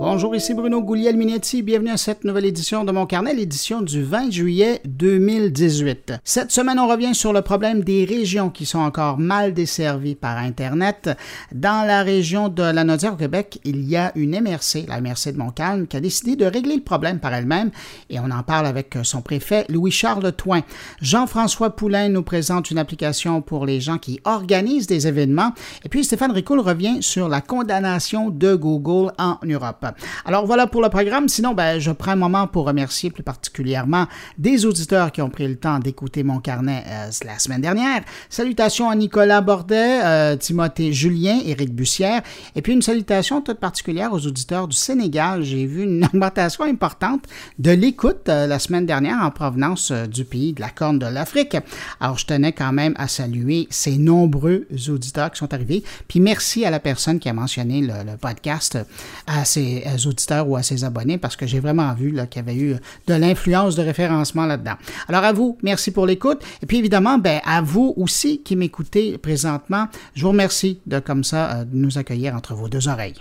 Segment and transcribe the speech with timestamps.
[0.00, 1.64] Bonjour, ici Bruno Gouliel-Minetti.
[1.64, 6.12] Bienvenue à cette nouvelle édition de mon carnet, l'édition du 20 juillet 2018.
[6.22, 10.38] Cette semaine, on revient sur le problème des régions qui sont encore mal desservies par
[10.38, 11.10] Internet.
[11.52, 15.38] Dans la région de la au Québec, il y a une MRC, la MRC de
[15.38, 17.72] Montcalm, qui a décidé de régler le problème par elle-même
[18.08, 20.60] et on en parle avec son préfet Louis-Charles Toin.
[21.02, 25.54] Jean-François Poulain nous présente une application pour les gens qui organisent des événements
[25.84, 29.86] et puis Stéphane Ricoul revient sur la condamnation de Google en Europe.
[30.24, 31.28] Alors voilà pour le programme.
[31.28, 34.06] Sinon, ben, je prends un moment pour remercier plus particulièrement
[34.36, 38.02] des auditeurs qui ont pris le temps d'écouter mon carnet euh, la semaine dernière.
[38.28, 42.22] Salutations à Nicolas Bordet, euh, Timothée Julien, Éric Bussière,
[42.54, 45.42] et puis une salutation toute particulière aux auditeurs du Sénégal.
[45.42, 47.24] J'ai vu une augmentation importante
[47.58, 51.56] de l'écoute euh, la semaine dernière en provenance du pays de la Corne de l'Afrique.
[52.00, 55.82] Alors je tenais quand même à saluer ces nombreux auditeurs qui sont arrivés.
[56.08, 58.78] Puis merci à la personne qui a mentionné le, le podcast
[59.26, 62.56] à ces auditeurs ou à ses abonnés parce que j'ai vraiment vu qu'il y avait
[62.56, 62.76] eu
[63.06, 64.74] de l'influence de référencement là-dedans.
[65.08, 66.42] Alors à vous, merci pour l'écoute.
[66.62, 71.24] Et puis évidemment, ben, à vous aussi qui m'écoutez présentement, je vous remercie de comme
[71.24, 73.14] ça euh, de nous accueillir entre vos deux oreilles.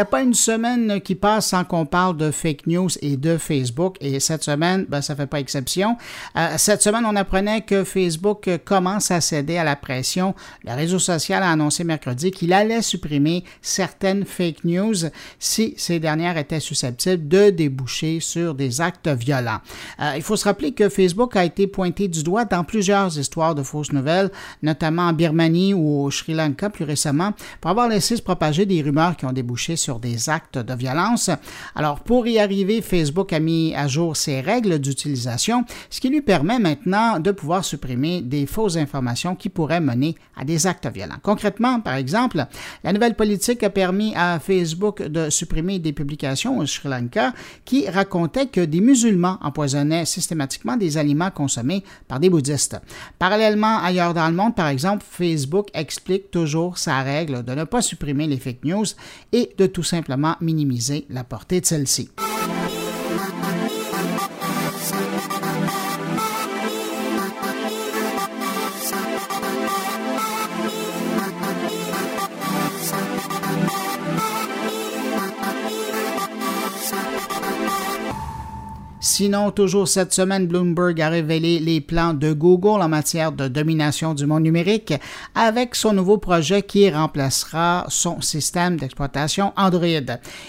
[0.00, 3.36] N'y a pas une semaine qui passe sans qu'on parle de fake news et de
[3.36, 3.96] Facebook.
[4.00, 5.98] Et cette semaine, ben, ça ne fait pas exception.
[6.36, 10.34] Euh, cette semaine, on apprenait que Facebook commence à céder à la pression.
[10.64, 14.94] Le réseau social a annoncé mercredi qu'il allait supprimer certaines fake news
[15.38, 19.60] si ces dernières étaient susceptibles de déboucher sur des actes violents.
[20.00, 23.54] Euh, il faut se rappeler que Facebook a été pointé du doigt dans plusieurs histoires
[23.54, 24.30] de fausses nouvelles,
[24.62, 28.80] notamment en Birmanie ou au Sri Lanka plus récemment, pour avoir laissé se propager des
[28.80, 31.30] rumeurs qui ont débouché sur des actes de violence.
[31.74, 36.22] Alors, pour y arriver, Facebook a mis à jour ses règles d'utilisation, ce qui lui
[36.22, 41.16] permet maintenant de pouvoir supprimer des fausses informations qui pourraient mener à des actes violents.
[41.22, 42.44] Concrètement, par exemple,
[42.84, 47.32] la nouvelle politique a permis à Facebook de supprimer des publications au Sri Lanka
[47.64, 52.76] qui racontaient que des musulmans empoisonnaient systématiquement des aliments consommés par des bouddhistes.
[53.18, 57.82] Parallèlement, ailleurs dans le monde, par exemple, Facebook explique toujours sa règle de ne pas
[57.82, 58.86] supprimer les fake news
[59.32, 62.10] et de tout simplement minimiser la portée de celle-ci.
[79.20, 84.14] Sinon, toujours cette semaine, Bloomberg a révélé les plans de Google en matière de domination
[84.14, 84.94] du monde numérique
[85.34, 89.84] avec son nouveau projet qui remplacera son système d'exploitation Android.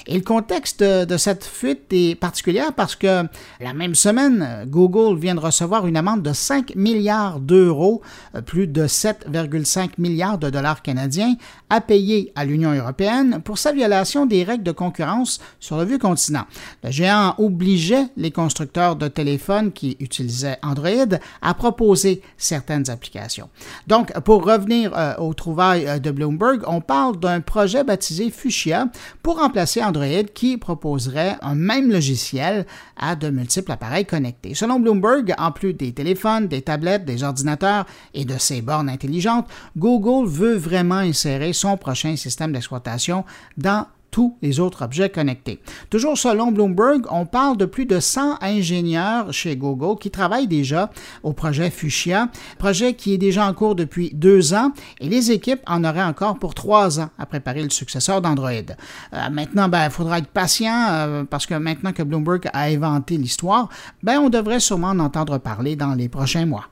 [0.07, 3.23] Et le contexte de cette fuite est particulier parce que
[3.59, 8.01] la même semaine, Google vient de recevoir une amende de 5 milliards d'euros,
[8.45, 11.35] plus de 7,5 milliards de dollars canadiens,
[11.69, 15.99] à payer à l'Union européenne pour sa violation des règles de concurrence sur le vieux
[15.99, 16.45] continent.
[16.85, 23.49] Le géant obligeait les constructeurs de téléphones qui utilisaient Android à proposer certaines applications.
[23.87, 28.87] Donc, pour revenir euh, aux trouvailles euh, de Bloomberg, on parle d'un projet baptisé Fuchsia
[29.23, 32.65] pour remplacer Android qui proposerait un même logiciel
[32.97, 34.53] à de multiples appareils connectés.
[34.55, 39.47] Selon Bloomberg, en plus des téléphones, des tablettes, des ordinateurs et de ses bornes intelligentes,
[39.77, 43.25] Google veut vraiment insérer son prochain système d'exploitation
[43.57, 45.61] dans tous les autres objets connectés.
[45.89, 50.91] Toujours selon Bloomberg, on parle de plus de 100 ingénieurs chez Google qui travaillent déjà
[51.23, 52.27] au projet Fuchsia,
[52.59, 56.37] projet qui est déjà en cours depuis deux ans et les équipes en auraient encore
[56.37, 58.51] pour trois ans à préparer le successeur d'Android.
[58.51, 63.17] Euh, maintenant, ben, il faudra être patient euh, parce que maintenant que Bloomberg a inventé
[63.17, 63.69] l'histoire,
[64.03, 66.65] ben, on devrait sûrement en entendre parler dans les prochains mois.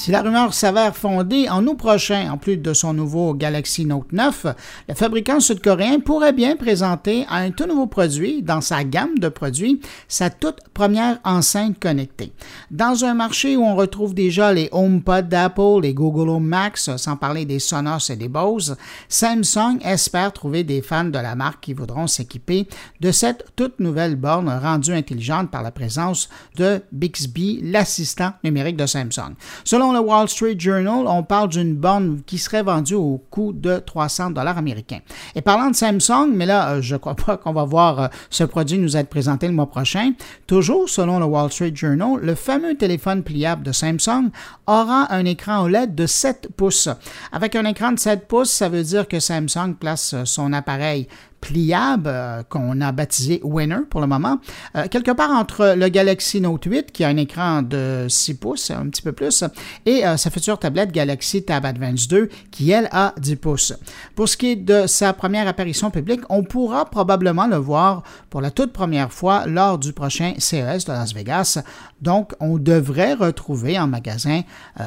[0.00, 4.10] Si la rumeur s'avère fondée, en août prochain, en plus de son nouveau Galaxy Note
[4.12, 4.46] 9,
[4.88, 9.78] le fabricant sud-coréen pourrait bien présenter un tout nouveau produit dans sa gamme de produits,
[10.08, 12.32] sa toute première enceinte connectée.
[12.70, 17.18] Dans un marché où on retrouve déjà les HomePod d'Apple, les Google Home Max, sans
[17.18, 18.78] parler des Sonos et des Bose,
[19.10, 22.66] Samsung espère trouver des fans de la marque qui voudront s'équiper
[23.02, 28.86] de cette toute nouvelle borne rendue intelligente par la présence de Bixby, l'assistant numérique de
[28.86, 29.34] Samsung.
[29.62, 33.78] Selon le Wall Street Journal, on parle d'une borne qui serait vendue au coût de
[33.78, 35.00] 300 dollars américains.
[35.34, 38.08] Et parlant de Samsung, mais là, euh, je ne crois pas qu'on va voir euh,
[38.30, 40.12] ce produit nous être présenté le mois prochain,
[40.46, 44.30] toujours selon le Wall Street Journal, le fameux téléphone pliable de Samsung
[44.66, 46.88] aura un écran OLED de 7 pouces.
[47.32, 51.08] Avec un écran de 7 pouces, ça veut dire que Samsung place son appareil
[51.40, 54.38] pliable euh, qu'on a baptisé Winner pour le moment,
[54.76, 58.70] euh, quelque part entre le Galaxy Note 8 qui a un écran de 6 pouces,
[58.70, 59.44] un petit peu plus,
[59.86, 63.72] et euh, sa future tablette Galaxy Tab Advance 2 qui elle a 10 pouces.
[64.14, 68.40] Pour ce qui est de sa première apparition publique, on pourra probablement le voir pour
[68.40, 71.62] la toute première fois lors du prochain CES de Las Vegas.
[72.00, 74.42] Donc, on devrait retrouver en magasin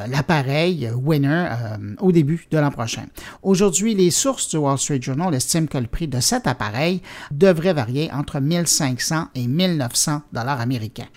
[0.07, 1.47] l'appareil Winner
[1.99, 3.05] au début de l'an prochain.
[3.43, 7.01] Aujourd'hui, les sources du Wall Street Journal estiment que le prix de cette appareil
[7.31, 11.07] devrait varier entre 1500 et 1900 dollars américains.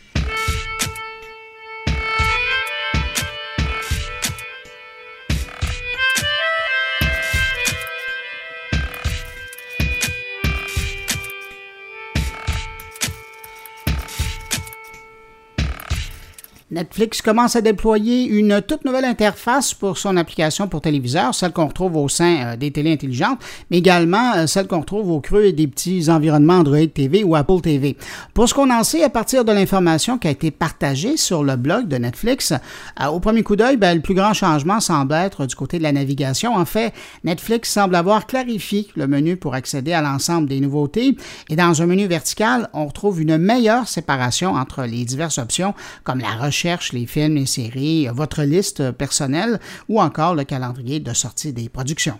[16.76, 21.68] Netflix commence à déployer une toute nouvelle interface pour son application pour téléviseur, celle qu'on
[21.68, 23.40] retrouve au sein euh, des télés intelligentes,
[23.70, 27.62] mais également euh, celle qu'on retrouve au creux des petits environnements Android TV ou Apple
[27.62, 27.96] TV.
[28.34, 31.56] Pour ce qu'on en sait à partir de l'information qui a été partagée sur le
[31.56, 35.46] blog de Netflix, euh, au premier coup d'œil, ben, le plus grand changement semble être
[35.46, 36.54] du côté de la navigation.
[36.54, 36.92] En fait,
[37.24, 41.16] Netflix semble avoir clarifié le menu pour accéder à l'ensemble des nouveautés
[41.48, 45.72] et dans un menu vertical, on retrouve une meilleure séparation entre les diverses options
[46.04, 51.12] comme la recherche les films, les séries, votre liste personnelle ou encore le calendrier de
[51.12, 52.18] sortie des productions.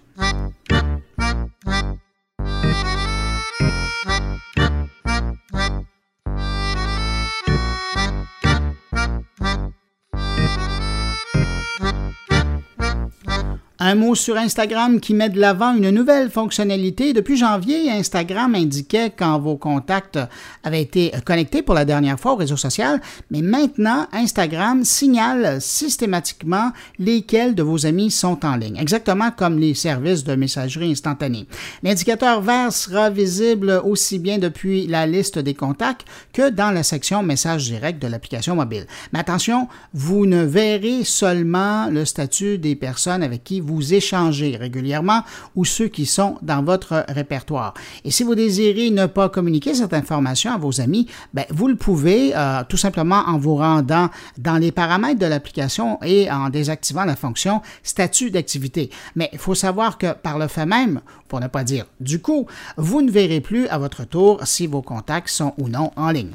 [13.79, 17.13] Un mot sur Instagram qui met de l'avant une nouvelle fonctionnalité.
[17.13, 20.19] Depuis janvier, Instagram indiquait quand vos contacts
[20.65, 26.73] avaient été connectés pour la dernière fois au réseau social, mais maintenant, Instagram signale systématiquement
[26.99, 31.47] lesquels de vos amis sont en ligne, exactement comme les services de messagerie instantanée.
[31.83, 37.23] L'indicateur vert sera visible aussi bien depuis la liste des contacts que dans la section
[37.23, 38.87] messages directs de l'application mobile.
[39.13, 43.61] Mais attention, vous ne verrez seulement le statut des personnes avec qui
[43.93, 45.23] échangez régulièrement
[45.55, 47.75] ou ceux qui sont dans votre répertoire.
[48.05, 51.77] Et si vous désirez ne pas communiquer cette information à vos amis, ben, vous le
[51.77, 54.09] pouvez euh, tout simplement en vous rendant
[54.39, 58.91] dans les paramètres de l'application et en désactivant la fonction statut d'activité.
[59.15, 62.47] Mais il faut savoir que par le fait même, pour ne pas dire du coup,
[62.77, 66.33] vous ne verrez plus à votre tour si vos contacts sont ou non en ligne.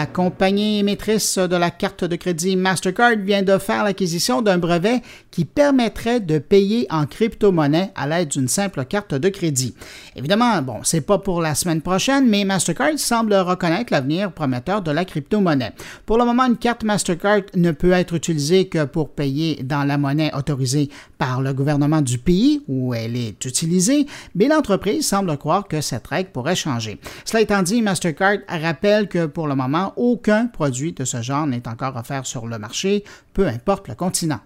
[0.00, 5.02] La compagnie émettrice de la carte de crédit Mastercard vient de faire l'acquisition d'un brevet
[5.30, 9.74] qui permettrait de payer en crypto-monnaie à l'aide d'une simple carte de crédit.
[10.16, 14.90] Évidemment, bon, c'est pas pour la semaine prochaine, mais Mastercard semble reconnaître l'avenir prometteur de
[14.90, 15.72] la crypto-monnaie.
[16.06, 19.98] Pour le moment, une carte Mastercard ne peut être utilisée que pour payer dans la
[19.98, 20.88] monnaie autorisée
[21.18, 26.06] par le gouvernement du pays où elle est utilisée, mais l'entreprise semble croire que cette
[26.06, 26.98] règle pourrait changer.
[27.26, 31.68] Cela étant dit, Mastercard rappelle que pour le moment, aucun produit de ce genre n'est
[31.68, 34.40] encore offert sur le marché, peu importe le continent.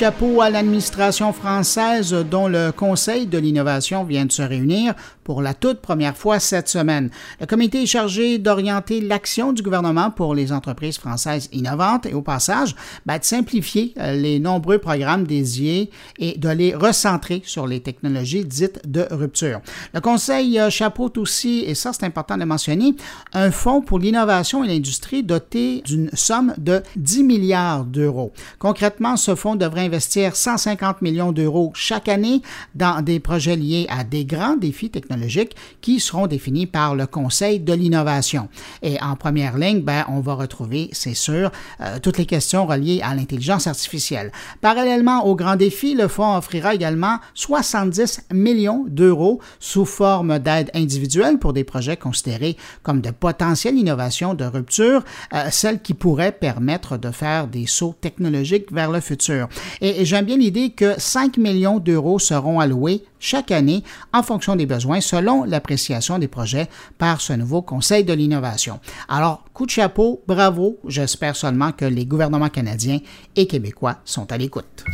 [0.00, 5.52] Chapeau à l'administration française dont le Conseil de l'innovation vient de se réunir pour la
[5.52, 7.10] toute première fois cette semaine.
[7.38, 12.22] Le comité est chargé d'orienter l'action du gouvernement pour les entreprises françaises innovantes et au
[12.22, 17.80] passage ben, de simplifier euh, les nombreux programmes dédiés et de les recentrer sur les
[17.80, 19.60] technologies dites de rupture.
[19.92, 22.94] Le Conseil chapeaute aussi, et ça c'est important de mentionner,
[23.34, 28.32] un fonds pour l'innovation et l'industrie doté d'une somme de 10 milliards d'euros.
[28.58, 32.42] Concrètement, ce fonds devrait investir 150 millions d'euros chaque année
[32.76, 37.58] dans des projets liés à des grands défis technologiques qui seront définis par le Conseil
[37.58, 38.48] de l'innovation.
[38.82, 43.00] Et en première ligne, ben, on va retrouver, c'est sûr, euh, toutes les questions reliées
[43.02, 44.30] à l'intelligence artificielle.
[44.60, 51.40] Parallèlement aux grands défis, le fonds offrira également 70 millions d'euros sous forme d'aide individuelle
[51.40, 55.02] pour des projets considérés comme de potentielles innovations de rupture,
[55.34, 59.48] euh, celles qui pourraient permettre de faire des sauts technologiques vers le futur.
[59.80, 64.66] Et, j'aime bien l'idée que 5 millions d'euros seront alloués chaque année en fonction des
[64.66, 68.80] besoins selon l'appréciation des projets par ce nouveau Conseil de l'innovation.
[69.08, 72.98] Alors, coup de chapeau, bravo, j'espère seulement que les gouvernements canadiens
[73.36, 74.84] et québécois sont à l'écoute.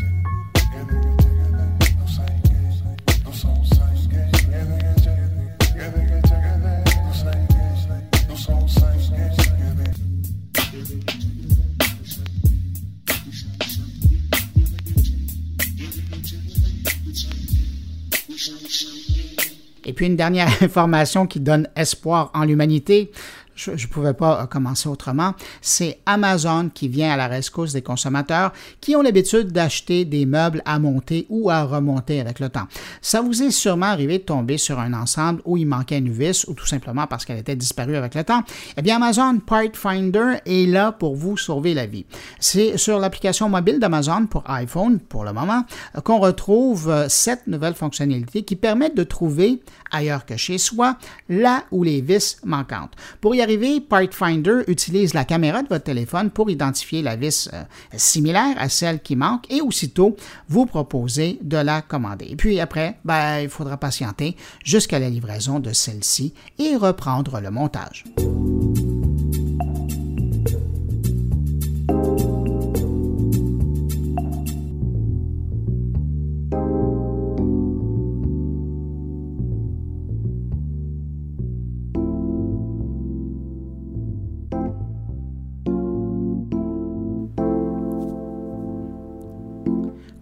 [19.84, 23.10] Et puis une dernière information qui donne espoir en l'humanité
[23.56, 27.82] je ne pouvais pas euh, commencer autrement, c'est Amazon qui vient à la rescousse des
[27.82, 32.66] consommateurs qui ont l'habitude d'acheter des meubles à monter ou à remonter avec le temps.
[33.00, 36.46] Ça vous est sûrement arrivé de tomber sur un ensemble où il manquait une vis
[36.46, 38.42] ou tout simplement parce qu'elle était disparue avec le temps.
[38.76, 42.04] Eh bien, Amazon Part Finder est là pour vous sauver la vie.
[42.38, 45.64] C'est sur l'application mobile d'Amazon pour iPhone, pour le moment,
[46.04, 50.96] qu'on retrouve euh, sept nouvelles fonctionnalités qui permettent de trouver ailleurs que chez soi
[51.28, 52.92] là où les vis manquantes.
[53.20, 57.62] Pour y arriver, Finder utilise la caméra de votre téléphone pour identifier la vis euh,
[57.96, 60.16] similaire à celle qui manque et aussitôt
[60.48, 62.34] vous proposer de la commander.
[62.36, 68.04] Puis après, ben, il faudra patienter jusqu'à la livraison de celle-ci et reprendre le montage.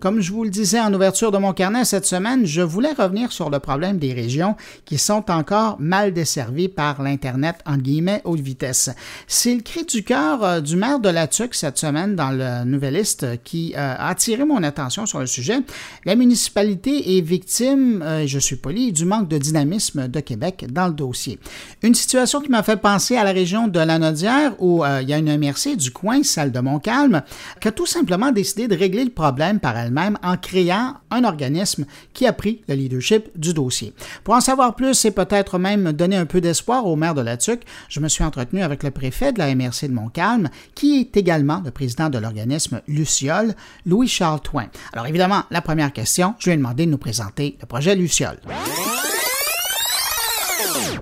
[0.04, 3.32] Comme je vous le disais en ouverture de mon carnet cette semaine, je voulais revenir
[3.32, 8.40] sur le problème des régions qui sont encore mal desservies par l'Internet en guillemets haute
[8.40, 8.90] vitesse.
[9.26, 12.64] C'est le cri du cœur euh, du maire de la TUC cette semaine dans le
[12.64, 15.61] Nouvelliste qui euh, a attiré mon attention sur le sujet.
[16.04, 20.88] La municipalité est victime, euh, je suis poli, du manque de dynamisme de Québec dans
[20.88, 21.38] le dossier.
[21.82, 25.14] Une situation qui m'a fait penser à la région de la Nodière où il y
[25.14, 27.23] a une MRC du coin, celle de Montcalm,
[27.58, 31.25] qui a tout simplement décidé de régler le problème par elle même en créant un
[31.25, 33.95] organisme qui a pris le leadership du dossier.
[34.25, 37.37] Pour en savoir plus et peut-être même donner un peu d'espoir au maire de la
[37.37, 41.17] TUC, je me suis entretenu avec le préfet de la MRC de Montcalm, qui est
[41.17, 43.55] également le président de l'organisme Luciole,
[43.87, 44.67] Louis-Charles Toin.
[44.93, 48.39] Alors évidemment, la première question, je lui ai demandé de nous présenter le projet Luciole.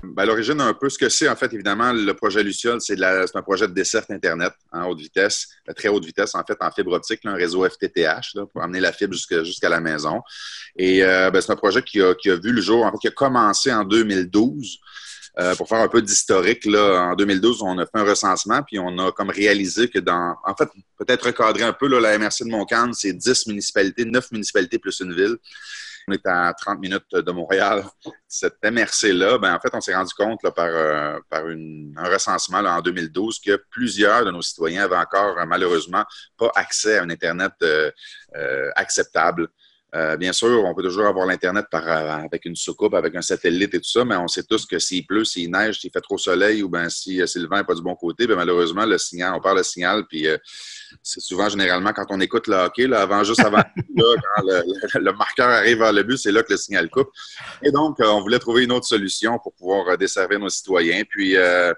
[0.03, 2.95] Ben, à l'origine, un peu ce que c'est, en fait, évidemment, le projet Luciole, c'est
[3.01, 6.93] un projet de desserte Internet en haute vitesse, très haute vitesse, en fait, en fibre
[6.93, 10.21] optique, un réseau FTTH, pour amener la fibre jusqu'à la maison.
[10.75, 13.11] Et euh, ben, c'est un projet qui a, vu le jour, en fait, qui a
[13.11, 14.79] commencé en 2012.
[15.39, 18.95] Euh, pour faire un peu d'historique, en 2012, on a fait un recensement, puis on
[18.99, 20.69] a comme réalisé que dans, en fait,
[20.99, 25.15] peut-être recadrer un peu, la MRC de Montcalm, c'est 10 municipalités, 9 municipalités plus une
[25.15, 25.37] ville.
[26.07, 27.83] On est à 30 minutes de Montréal.
[28.27, 32.81] Cette MRC-là, ben, en fait, on s'est rendu compte par, euh, par un recensement en
[32.81, 36.03] 2012 que plusieurs de nos citoyens avaient encore, euh, malheureusement,
[36.37, 37.91] pas accès à un Internet euh,
[38.75, 39.47] acceptable.
[40.17, 43.89] Bien sûr, on peut toujours avoir l'Internet avec une soucoupe, avec un satellite et tout
[43.89, 46.69] ça, mais on sait tous que s'il pleut, s'il neige, s'il fait trop soleil ou
[46.69, 49.57] ben, si, le vent n'est pas du bon côté, ben, malheureusement, le signal, on perd
[49.57, 50.27] le signal, puis
[51.01, 53.63] c'est souvent généralement quand on écoute le hockey, là, avant, juste avant,
[53.97, 57.09] quand le, marqueur arrive vers le but, c'est là que le signal coupe.
[57.61, 61.03] Et donc, euh, on voulait trouver une autre solution pour pouvoir euh, desservir nos citoyens.
[61.09, 61.73] Puis, euh,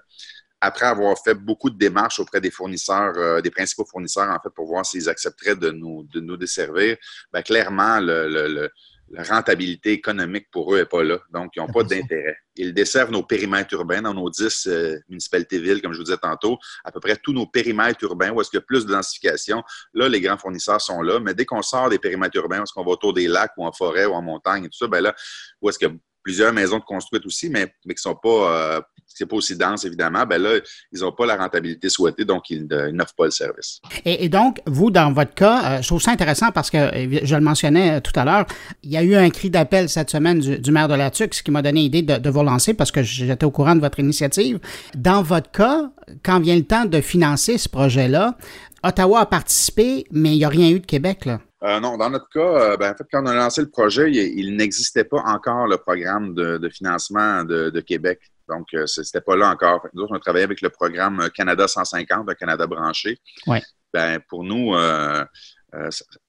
[0.61, 4.67] après avoir fait beaucoup de démarches auprès des fournisseurs, des principaux fournisseurs, en fait, pour
[4.67, 6.97] voir s'ils accepteraient de nous, de nous desservir,
[7.31, 8.69] bien, clairement, le,
[9.09, 11.19] la rentabilité économique pour eux n'est pas là.
[11.31, 12.37] Donc, ils n'ont pas d'intérêt.
[12.55, 16.57] Ils desservent nos périmètres urbains dans nos 10 euh, municipalités-villes, comme je vous disais tantôt,
[16.83, 19.63] à peu près tous nos périmètres urbains où est-ce qu'il y a plus de densification.
[19.93, 22.73] Là, les grands fournisseurs sont là, mais dès qu'on sort des périmètres urbains, où est-ce
[22.73, 25.01] qu'on va autour des lacs ou en forêt ou en montagne et tout ça, ben
[25.01, 25.13] là,
[25.61, 28.79] où est-ce qu'il y a plusieurs maisons construites aussi, mais, mais qui ne sont pas,
[28.79, 28.81] euh,
[29.29, 30.55] pas aussi denses, évidemment, ben là,
[30.91, 33.79] ils n'ont pas la rentabilité souhaitée, donc ils, n'offrent pas le service.
[34.05, 36.77] Et, donc, vous, dans votre cas, euh, je trouve ça intéressant parce que,
[37.23, 38.47] je le mentionnais euh, tout à l'heure,
[38.81, 41.51] il y a eu un cri d'appel cette semaine du, maire de la ce qui
[41.51, 44.59] m'a donné l'idée de, de, vous lancer parce que j'étais au courant de votre initiative.
[44.95, 45.91] Dans votre cas,
[46.23, 48.35] quand vient le temps de financer ce projet-là,
[48.83, 51.39] Ottawa a participé, mais il n'y a rien eu de Québec, là.
[51.65, 54.11] Euh, non, dans notre cas, euh, ben, en fait, quand on a lancé le projet,
[54.11, 58.19] il, n'existait pas encore le programme de, financement de, Québec.
[58.47, 59.87] Donc, euh, ce n'était pas là encore.
[59.93, 63.17] nous autres, on travaillé avec le programme Canada 150, le Canada branché.
[63.47, 63.63] Ouais.
[63.91, 64.75] Ben, pour nous,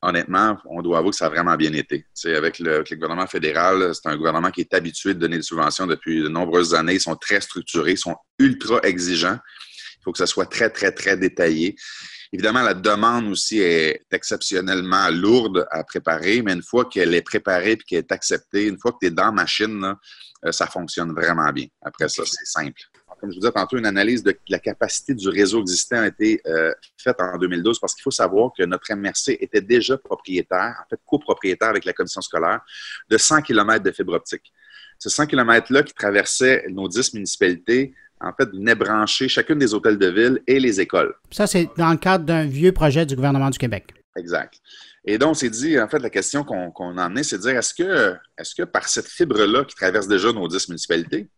[0.00, 2.06] honnêtement, on doit avouer que ça a vraiment bien été.
[2.14, 5.86] C'est avec le, gouvernement fédéral, c'est un gouvernement qui est habitué de donner des subventions
[5.86, 6.94] depuis de nombreuses années.
[6.94, 9.38] Ils sont très structurés, ils sont ultra exigeants.
[9.98, 11.76] Il faut que ça soit très, très, très détaillé.
[12.32, 17.72] Évidemment, la demande aussi est exceptionnellement lourde à préparer, mais une fois qu'elle est préparée
[17.72, 19.94] et qu'elle est acceptée, une fois que tu es dans la machine,
[20.44, 21.66] euh, ça fonctionne vraiment bien.
[21.82, 22.80] Après ça, c'est simple.
[23.20, 26.40] Comme je vous disais tantôt, une analyse de la capacité du réseau existant a été
[26.46, 30.88] euh, faite en 2012 parce qu'il faut savoir que notre MRC était déjà propriétaire, en
[30.90, 32.60] fait copropriétaire avec la commission scolaire,
[33.08, 34.52] de 100 km de fibre optique.
[34.98, 39.98] Ce 100 km-là qui traversait nos 10 municipalités en fait, venait brancher chacune des hôtels
[39.98, 41.14] de ville et les écoles.
[41.30, 43.94] Ça, c'est dans le cadre d'un vieux projet du gouvernement du Québec.
[44.16, 44.54] Exact.
[45.04, 47.74] Et donc, c'est dit, en fait, la question qu'on a amenée, c'est de dire, est-ce
[47.74, 51.28] que, est que par cette fibre-là qui traverse déjà nos dix municipalités,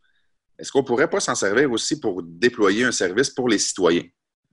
[0.59, 4.05] est-ce qu'on ne pourrait pas s'en servir aussi pour déployer un service pour les citoyens?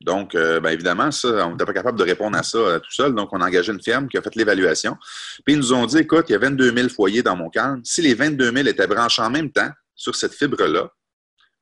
[0.02, 2.92] Donc, euh, bien évidemment, ça, on n'était pas capable de répondre à ça euh, tout
[2.92, 3.16] seul.
[3.16, 4.98] Donc, on a engagé une firme qui a fait l'évaluation.
[5.46, 7.82] Puis, ils nous ont dit, écoute, il y a 22 000 foyers dans mon calme.
[7.86, 10.92] Si les 22 000 étaient branchés en même temps sur cette fibre-là,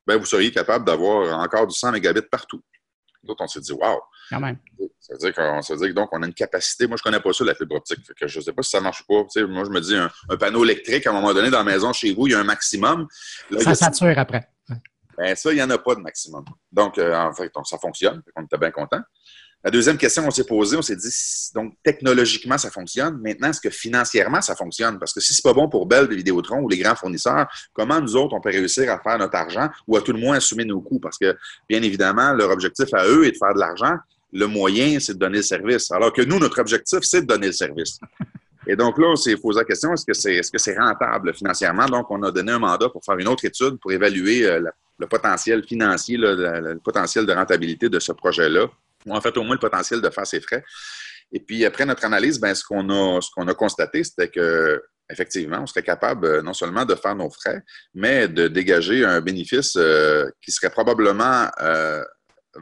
[0.06, 2.62] ben, vous seriez capable d'avoir encore du 100 mégabits partout.
[3.24, 4.02] Donc, on s'est dit, wow!
[4.30, 4.58] Quand même.
[5.00, 5.60] Ça veut dire qu'on
[5.94, 6.88] donc on a une capacité.
[6.88, 8.00] Moi, je ne connais pas ça, la fibre optique.
[8.14, 9.16] que je ne sais pas si ça marche pas.
[9.48, 12.14] moi, je me dis, un, panneau électrique, à un moment donné, dans la maison chez
[12.14, 13.08] vous, il y a un maximum.
[13.60, 14.50] ça sature après.
[15.18, 16.44] Ben, ça, il n'y en a pas de maximum.
[16.72, 18.22] Donc, euh, en fait, ça fonctionne.
[18.36, 19.02] On était bien content.
[19.66, 21.10] La deuxième question qu'on s'est posée, on s'est dit,
[21.56, 23.18] donc technologiquement, ça fonctionne.
[23.24, 25.00] Maintenant, est-ce que financièrement, ça fonctionne?
[25.00, 28.14] Parce que si c'est pas bon pour Bell, Vidéotron ou les grands fournisseurs, comment nous
[28.18, 30.82] autres, on peut réussir à faire notre argent ou à tout le moins assumer nos
[30.82, 31.00] coûts?
[31.00, 31.38] Parce que,
[31.70, 33.96] bien évidemment, leur objectif à eux est de faire de l'argent.
[34.34, 35.90] Le moyen, c'est de donner le service.
[35.92, 38.00] Alors que nous, notre objectif, c'est de donner le service.
[38.68, 41.34] Et donc là, on s'est posé la question, est-ce que c'est est -ce c'est rentable
[41.34, 41.86] financièrement?
[41.86, 44.62] Donc, on a donné un mandat pour faire une autre étude pour évaluer euh,
[44.98, 48.68] le potentiel financier, le potentiel de rentabilité de ce projet-là
[49.10, 50.64] en fait au moins le potentiel de faire ses frais.
[51.32, 55.60] Et puis après notre analyse, ben, ce qu'on a, ce a constaté, c'était que effectivement,
[55.62, 57.62] on serait capable euh, non seulement de faire nos frais,
[57.94, 62.04] mais de dégager un bénéfice euh, qui serait probablement euh,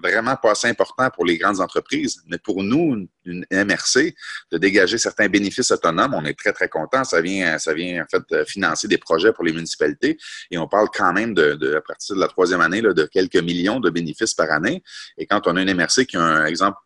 [0.01, 4.13] vraiment pas assez important pour les grandes entreprises, mais pour nous, une MRC,
[4.51, 7.03] de dégager certains bénéfices autonomes, on est très, très content.
[7.03, 10.17] Ça vient, ça vient en fait financer des projets pour les municipalités
[10.49, 13.79] et on parle quand même de, à partir de la troisième année de quelques millions
[13.79, 14.83] de bénéfices par année.
[15.17, 16.79] Et quand on a une MRC qui a un exemple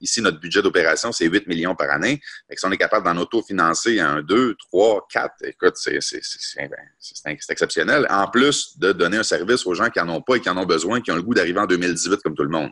[0.00, 2.20] Ici, notre budget d'opération, c'est 8 millions par année.
[2.50, 5.98] Et si on est capable d'en autofinancer un, 2, 3, 4, écoute, c'est
[7.50, 8.06] exceptionnel.
[8.10, 10.56] En plus de donner un service aux gens qui n'en ont pas et qui en
[10.56, 12.70] ont besoin, qui ont le goût d'arriver en 2018 comme tout le monde.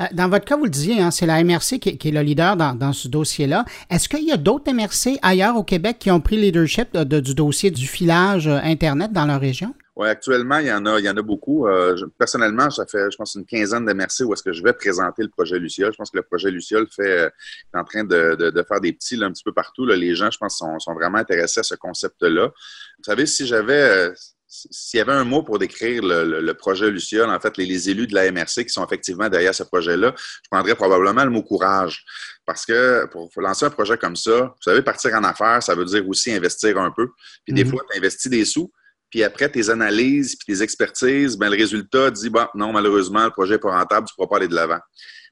[0.00, 2.56] Euh, dans votre cas, vous le disiez, hein, c'est la MRC qui, est le leader
[2.56, 3.64] dans, ce dossier-là.
[3.88, 7.34] Est-ce qu'il y a d'autres MRC ailleurs au Québec qui ont pris le leadership du
[7.34, 9.74] dossier du filage euh, Internet dans leur région?
[10.00, 11.68] Oui, actuellement, il y en a, il y en a beaucoup.
[11.68, 14.72] Euh, personnellement, ça fait, je pense, une quinzaine de MRC où est-ce que je vais
[14.72, 15.92] présenter le projet Luciole.
[15.92, 19.30] Je pense que le projet Luciole fait, est en train de, faire des petits un
[19.30, 19.84] petit peu partout.
[19.84, 22.46] Les gens, je pense, sont, sont vraiment intéressés à ce concept-là.
[22.46, 24.10] Vous savez, si j'avais
[24.48, 28.14] s'il y avait un mot pour décrire le, projet Luciole, en fait, les, élus de
[28.14, 32.06] la MRC qui sont effectivement derrière ce projet-là, je prendrais probablement le mot courage.
[32.46, 35.84] Parce que pour lancer un projet comme ça, vous savez, partir en affaires, ça veut
[35.84, 37.10] dire aussi investir un peu.
[37.44, 37.70] Puis des mhm.
[37.70, 38.72] fois, tu investis des sous,
[39.10, 43.30] puis après tes analyses, puis tes expertises, ben, le résultat dit, bon, non, malheureusement, le
[43.30, 44.78] projet n'est pas rentable, tu ne pourras pas aller de l'avant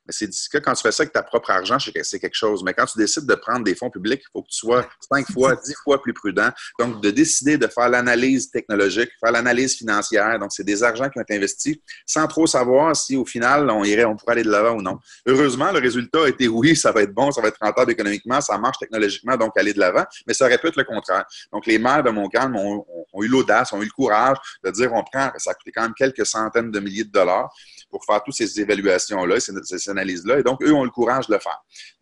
[0.08, 2.62] c'est que quand tu fais ça avec ta propre argent, c'est quelque chose.
[2.64, 5.30] Mais quand tu décides de prendre des fonds publics, il faut que tu sois cinq
[5.32, 6.48] fois, dix fois plus prudent.
[6.78, 10.38] Donc, de décider de faire l'analyse technologique, faire l'analyse financière.
[10.38, 13.84] Donc, c'est des argents qui ont été investis sans trop savoir si au final, on
[13.84, 14.98] irait, on pourrait aller de l'avant ou non.
[15.26, 18.40] Heureusement, le résultat a été oui, ça va être bon, ça va être rentable économiquement,
[18.40, 21.24] ça marche technologiquement, donc aller de l'avant, mais ça aurait pu être le contraire.
[21.52, 24.92] Donc, les maires de Montcalm ont, ont eu l'audace, ont eu le courage de dire
[24.92, 27.50] on prend, ça a coûté quand même quelques centaines de milliers de dollars
[27.90, 31.58] pour faire toutes ces évaluations-là, ces, Et donc, eux ont le courage de le faire.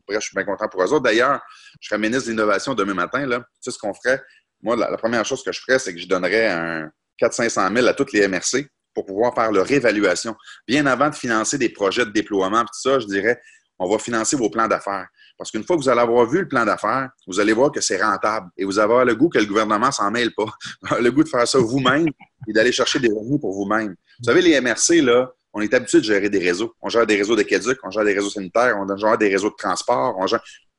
[0.07, 1.03] Bref, je suis bien content pour eux autres.
[1.03, 1.41] D'ailleurs,
[1.81, 3.27] je serai ministre de l'Innovation demain matin.
[3.29, 4.23] Tu sais ce qu'on ferait?
[4.63, 7.95] moi, la, première chose que je ferais, c'est que je donnerais un 400-500 000 à
[7.95, 10.35] toutes les MRC pour pouvoir faire leur évaluation.
[10.67, 13.41] Bien avant de financer des projets de déploiement, ça, je dirais,
[13.79, 15.07] on va financer vos plans d'affaires.
[15.39, 17.83] Parce qu'une fois que vous allez avoir vu le plan d'affaires, vous allez voir que
[17.83, 20.47] c'est rentable et vous allez avoir le goût que le gouvernement s'en mêle pas.
[21.01, 22.09] le goût de faire ça vous-même
[22.49, 23.95] et d'aller chercher des revenus pour vous-même.
[24.19, 26.75] Vous savez, les MRC, là, on est habitué de gérer des réseaux.
[26.83, 27.45] On gère des réseaux de
[27.83, 30.15] on gère des réseaux sanitaires, on gère des réseaux de transport.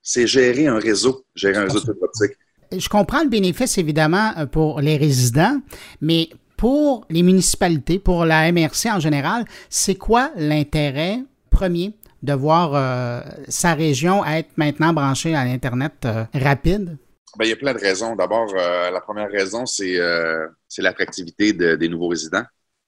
[0.03, 2.37] C'est gérer un réseau, gérer un réseau de optique.
[2.71, 5.59] Je comprends le bénéfice, évidemment, euh, pour les résidents,
[5.99, 12.75] mais pour les municipalités, pour la MRC en général, c'est quoi l'intérêt premier de voir
[12.75, 16.97] euh, sa région être maintenant branchée à l'Internet euh, rapide?
[17.39, 18.15] Bien, il y a plein de raisons.
[18.15, 19.99] D'abord, la première raison, c'est
[20.79, 22.43] l'attractivité des nouveaux résidents.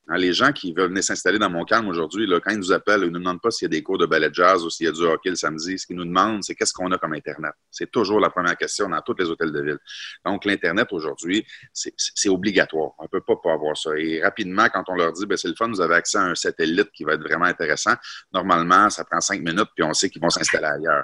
[0.10, 3.02] Hein, les gens qui veulent venir s'installer dans mon calme aujourd'hui, quand ils nous appellent,
[3.02, 4.88] ils ne nous demandent pas s'il y a des cours de ballet jazz ou s'il
[4.88, 5.78] y a du hockey le samedi.
[5.78, 7.54] Ce qu'ils nous demandent, c'est qu'est-ce qu'on a comme Internet?
[7.70, 9.78] C'est toujours la première question dans tous les hôtels de ville.
[10.26, 12.92] Donc, l'Internet aujourd'hui, c'est obligatoire.
[12.98, 13.92] On ne peut pas pas avoir ça.
[13.98, 16.36] Et rapidement, quand on leur dit, ben, c'est le fun, vous avez accès à un
[16.36, 17.94] satellite qui va être vraiment intéressant,
[18.34, 21.04] normalement, ça prend cinq minutes, puis on sait qu'ils vont s'installer ailleurs.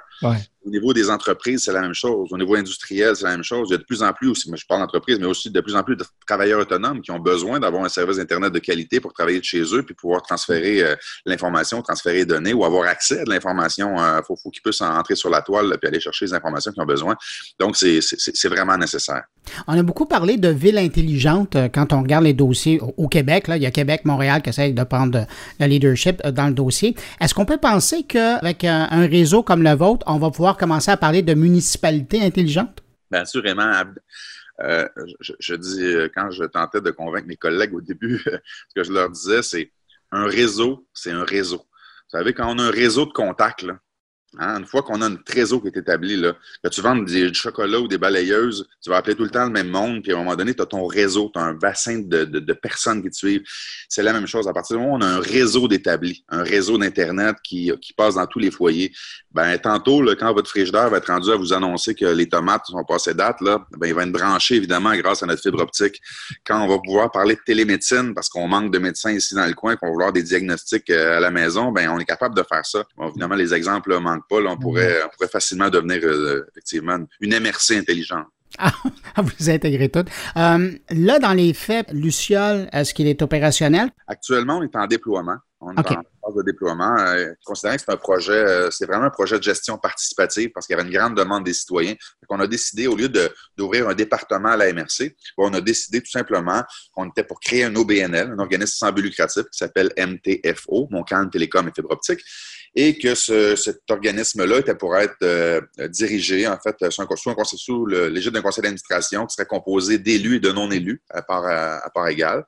[0.66, 2.32] Au niveau des entreprises, c'est la même chose.
[2.32, 3.68] Au niveau industriel, c'est la même chose.
[3.70, 5.76] Il y a de plus en plus aussi, je parle d'entreprise, mais aussi de plus
[5.76, 9.12] en plus de travailleurs autonomes qui ont besoin d'avoir un service Internet de qualité pour
[9.12, 13.20] travailler de chez eux puis pouvoir transférer euh, l'information, transférer les données ou avoir accès
[13.20, 13.94] à de l'information.
[13.96, 16.82] Il euh, faut, qu'ils puissent entrer sur la toile puis aller chercher les informations qu'ils
[16.82, 17.14] ont besoin.
[17.60, 19.22] Donc, c'est vraiment nécessaire.
[19.68, 23.46] On a beaucoup parlé de villes intelligentes euh, quand on regarde les dossiers au, Québec.
[23.46, 25.26] Là, il y a Québec, Montréal qui essayent de prendre
[25.60, 26.96] le leadership dans le dossier.
[27.20, 30.96] Est-ce qu'on peut penser qu'avec un réseau comme le vôtre, on va pouvoir commencer à
[30.96, 32.82] parler de municipalité intelligente?
[33.10, 33.72] Bien, assurément.
[34.60, 34.88] Euh,
[35.20, 38.92] je, dis, euh, quand je tentais de convaincre mes collègues au début, ce que je
[38.92, 39.72] leur disais, c'est
[40.12, 41.58] un réseau, c'est un réseau.
[41.58, 43.78] Vous savez, quand on a un réseau de contacts, là,
[44.38, 47.32] Hein, une fois qu'on a un réseau qui est établi, là, que tu vends des
[47.32, 50.16] chocolats ou des balayeuses, tu vas appeler tout le temps le même monde, puis à
[50.16, 53.16] un moment donné, tu as ton réseau, tu as un bassin de, personnes qui te
[53.16, 53.42] suivent.
[53.88, 54.48] C'est la même chose.
[54.48, 58.16] À partir du moment où on a un réseau d'établi, un réseau d'Internet qui, passe
[58.16, 58.92] dans tous les foyers,
[59.32, 62.66] ben tantôt, là, quand votre frigidaire va être rendu à vous annoncer que les tomates
[62.66, 66.00] sont passées date, là, ben, il va être branché, évidemment, grâce à notre fibre optique.
[66.44, 69.54] Quand on va pouvoir parler de télémédecine, parce qu'on manque de médecins ici dans le
[69.54, 72.42] coin, qu'on va vouloir des diagnostics euh, à la maison, ben on est capable de
[72.42, 72.84] faire ça.
[73.08, 77.72] évidemment, les exemples là, manquent pas, on, pourrait, pourrait facilement devenir euh, effectivement une MRC
[77.76, 78.26] intelligente.
[78.58, 78.72] Ah,
[79.22, 80.04] vous intégrez tout.
[80.36, 83.90] Euh, là, dans les faits, Luciole, est-ce qu'il est opérationnel?
[84.06, 85.36] Actuellement, on est en déploiement.
[85.60, 86.96] On est en phase de déploiement.
[86.98, 90.76] Euh, considérant que c'est un projet, c'est vraiment un projet de gestion participative parce qu'il
[90.76, 91.94] y avait une grande demande des citoyens.
[92.28, 93.10] on a décidé, au lieu
[93.56, 96.62] d'ouvrir un département à la MRC, on a décidé tout simplement
[96.92, 101.30] qu'on était pour créer un OBNL, un organisme sans but lucratif qui s'appelle MTFO, Montcalm
[101.30, 102.20] Télécom et Fibre Optique
[102.78, 108.42] et que cet organisme-là était pour être euh, dirigé, en fait, sous, un, l'égide d'un
[108.42, 112.44] conseil d'administration qui serait composé d'élus et de non-élus à part, à, part égale.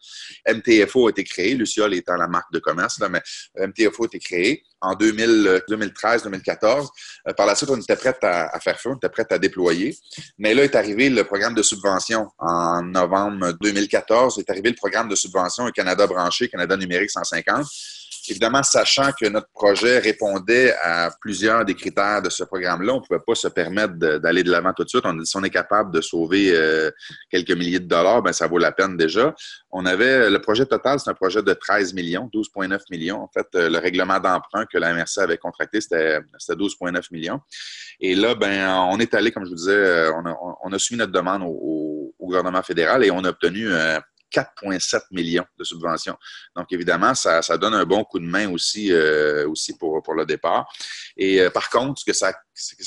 [0.47, 3.23] MTFO a été créé, Luciole étant la marque de commerce, là, mais
[3.57, 6.89] MTFO a été créé en 2013-2014.
[7.27, 9.97] Euh, par la suite, on était prêt à, faire feu, on était prêt à déployer.
[10.37, 14.39] Mais là est arrivé le programme de subvention en novembre 2014.
[14.39, 17.65] Est arrivé le programme de subvention Canada branché, Canada numérique 150
[18.31, 23.07] Évidemment, sachant que notre projet répondait à plusieurs des critères de ce programme-là, on ne
[23.07, 25.05] pouvait pas se permettre d'aller de l'avant tout de suite.
[25.05, 26.91] On a si on est capable de sauver euh,
[27.31, 29.35] quelques milliers de dollars, ben ça vaut la peine déjà.
[29.71, 33.21] On avait le projet total, c'est un projet de 13 millions, 12,9 millions.
[33.21, 37.41] En fait, euh, le règlement d'emprunt que la MRC avait contracté, c'était 12,9 millions.
[38.01, 40.13] Et là, ben, on est allé, comme je vous disais, euh,
[40.63, 43.71] on a, soumis notre demande au, gouvernement fédéral et on a obtenu
[44.33, 46.17] 4,7 millions de subventions.
[46.55, 50.27] Donc, évidemment, ça, donne un bon coup de main aussi, euh, aussi pour, pour le
[50.27, 50.69] départ.
[51.17, 52.33] Et euh, par contre, ce que ça,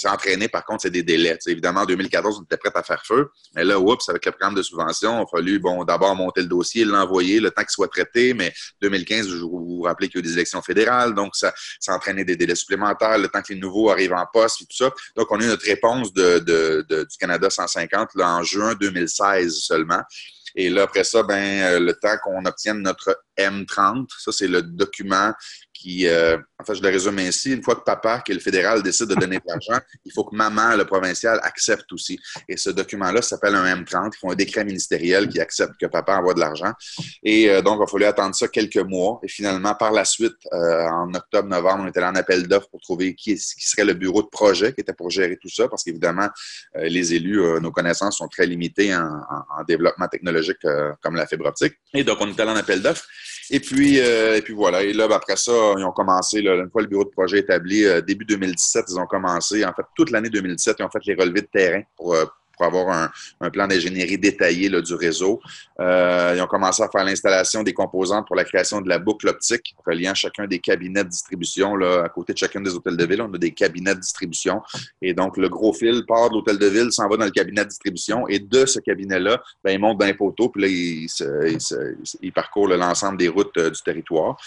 [0.04, 1.38] a entraîné, par contre, c'est des délais.
[1.48, 3.30] évidemment, en 2014, on était prêt à faire feu.
[3.56, 6.48] Mais là, oups, avec le programme de subvention, il a fallu, bon, d'abord monter le
[6.48, 8.34] dossier, l'envoyer, le temps qu'il soit traité.
[8.34, 11.14] Mais 2015, vous vous rappelez qu'il y a eu des élections fédérales.
[11.14, 14.26] Donc, ça, ça a entraîné des délais supplémentaires, le temps que les nouveaux arrivent en
[14.32, 14.92] poste et tout ça.
[15.16, 20.02] Donc, on a eu notre réponse du Canada 150 là, en juin 2016 seulement.
[20.56, 24.62] Et là, après ça, ben, euh, le temps qu'on obtienne notre M30, ça, c'est le
[24.62, 25.34] document
[25.82, 28.42] qui, euh, en fait, je le résume ainsi, une fois que papa, qui est le
[28.42, 32.20] fédéral, décide de donner de l'argent, il faut que maman, le provincial, accepte aussi.
[32.48, 34.12] Et ce document-là s'appelle un M30.
[34.14, 36.72] Ils font un décret ministériel qui accepte que papa envoie de l'argent.
[37.24, 39.20] Et euh, donc, il a fallu attendre ça quelques mois.
[39.24, 43.16] Et finalement, par la suite, euh, en octobre-novembre, on était en appel d'offres pour trouver
[43.16, 46.30] qui, qui, serait le bureau de projet qui était pour gérer tout ça, parce qu'évidemment,
[46.76, 50.58] les élus, nos connaissances sont très limitées en, en développement technologique
[51.02, 51.74] comme la fibre optique.
[51.94, 53.06] Et donc, on était allé en appel d'offres.
[53.50, 54.84] Et puis, et puis voilà.
[54.84, 57.86] Et là, ben, après ça, ils ont commencé, une fois le bureau de projet établi,
[57.86, 61.16] euh, début 2017, ils ont commencé, en fait, toute l'année 2017, ils ont fait les
[61.16, 62.26] relevés de terrain pour, euh,
[62.62, 65.42] pour avoir un, plan d'ingénierie détaillé du réseau.
[65.80, 69.28] Euh, ils ont commencé à faire l'installation des composantes pour la création de la boucle
[69.28, 71.76] optique, reliant chacun des cabinets de distribution.
[71.76, 74.62] Là, à côté de chacun des hôtels de ville, on a des cabinets de distribution.
[75.02, 77.64] Et donc, le gros fil part de l'hôtel de ville, s'en va dans le cabinet
[77.64, 78.28] de distribution.
[78.28, 81.58] Et de ce cabinet-là, ben, il monte dans les poteaux, puis là, il,
[82.22, 84.38] il, parcourt l'ensemble des routes du territoire.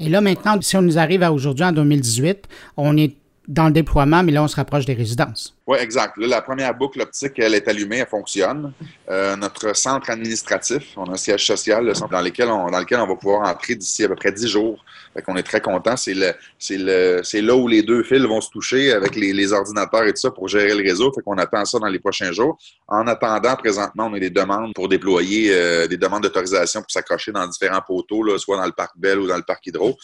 [0.00, 3.72] Et là, maintenant, si on nous arrive à aujourd'hui, en 2018, on est dans le
[3.72, 5.54] déploiement, mais là, on se rapproche des résidences.
[5.66, 6.16] Oui, exact.
[6.16, 8.72] La première boucle optique, elle est allumée, elle fonctionne.
[9.10, 13.06] Euh, notre centre administratif, on a un siège social dans, lequel on, dans lequel on
[13.06, 14.84] va pouvoir entrer d'ici à peu près 10 jours.
[15.14, 15.96] Fait qu'on est très content.
[15.96, 20.20] C'est là où les deux fils vont se toucher avec les, les, ordinateurs et tout
[20.20, 21.12] ça pour gérer le réseau.
[21.12, 22.58] Fait qu'on attend ça dans les prochains jours.
[22.88, 27.32] En attendant, présentement, on a des demandes pour déployer euh, des demandes d'autorisation pour s'accrocher
[27.32, 29.96] dans différents poteaux, là, soit dans le parc Bell ou dans le parc Hydro.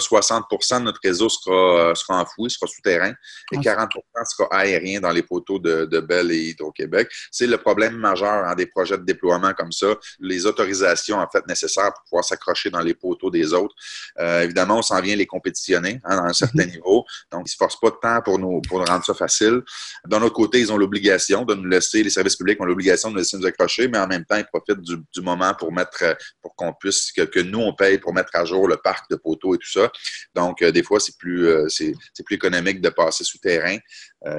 [0.00, 3.12] 60% de notre réseau sera, sera enfoui, sera souterrain,
[3.52, 3.88] et 40%
[4.24, 7.08] sera aérien dans les poteaux de, de Bell et Hydro-Québec.
[7.30, 11.46] C'est le problème majeur en des projets de déploiement comme ça, les autorisations en fait
[11.46, 13.74] nécessaires pour pouvoir s'accrocher dans les poteaux des autres.
[14.18, 17.48] Euh, évidemment, on s'en vient les compétitionner hein, dans un certain niveau, donc ils ne
[17.48, 19.60] se forcent pas de temps pour nous, pour rendre ça facile.
[20.06, 23.14] D'un autre côté, ils ont l'obligation de nous laisser, les services publics ont l'obligation de
[23.14, 26.54] nous laisser nous accrocher, mais en même temps, ils profitent du, moment pour mettre, pour
[26.56, 29.54] qu'on puisse, que, que, nous, on paye pour mettre à jour le parc de poteaux
[29.54, 29.90] et tout ça.
[30.34, 33.76] Donc, euh, des fois, c'est plus, euh, c'est plus économique de passer souterrain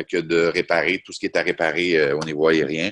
[0.09, 2.91] que de réparer tout ce qui est à réparer euh, au niveau aérien.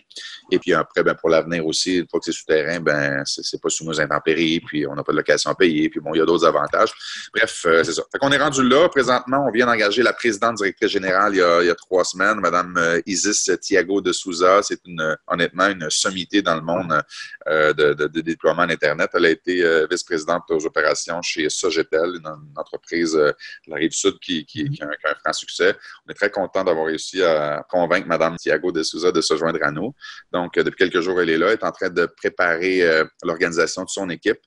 [0.51, 3.69] Et puis après, ben, pour l'avenir aussi, une fois que c'est souterrain, ben, c'est pas
[3.69, 6.21] sous nos intempéries, puis on n'a pas de location à payer, puis bon, il y
[6.21, 6.93] a d'autres avantages.
[7.33, 8.03] Bref, euh, c'est ça.
[8.11, 8.87] Fait qu'on est rendu là.
[8.89, 13.51] Présentement, on vient d'engager la présidente directrice générale il y a, trois semaines, Mme Isis
[13.61, 14.61] Thiago de Souza.
[14.63, 14.79] C'est
[15.27, 17.01] honnêtement une sommité dans le monde
[17.47, 19.09] de, déploiement d'Internet.
[19.13, 23.35] Elle a été vice-présidente aux opérations chez Sogetel, une, entreprise de
[23.67, 25.75] la Rive-Sud qui, a un, qui, a un, franc succès.
[26.07, 29.59] On est très content d'avoir réussi à convaincre Mme Thiago de Souza de se joindre
[29.61, 29.93] à nous.
[30.31, 33.05] Donc, euh, depuis quelques jours, elle est là, elle est en train de préparer euh,
[33.23, 34.39] l'organisation de son équipe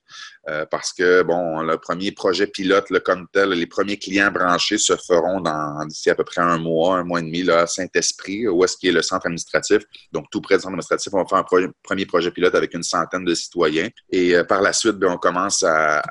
[0.49, 4.77] euh, parce que, bon, le premier projet pilote, le comme tel, les premiers clients branchés
[4.77, 7.67] se feront dans d'ici à peu près un mois, un mois et demi, là, à
[7.67, 9.83] Saint-Esprit, où est-ce qu'il est le centre administratif.
[10.11, 12.83] Donc, tout près du centre administratif, on va faire un premier projet pilote avec une
[12.83, 13.89] centaine de citoyens.
[14.11, 16.01] Et par la suite, ben, on commence à,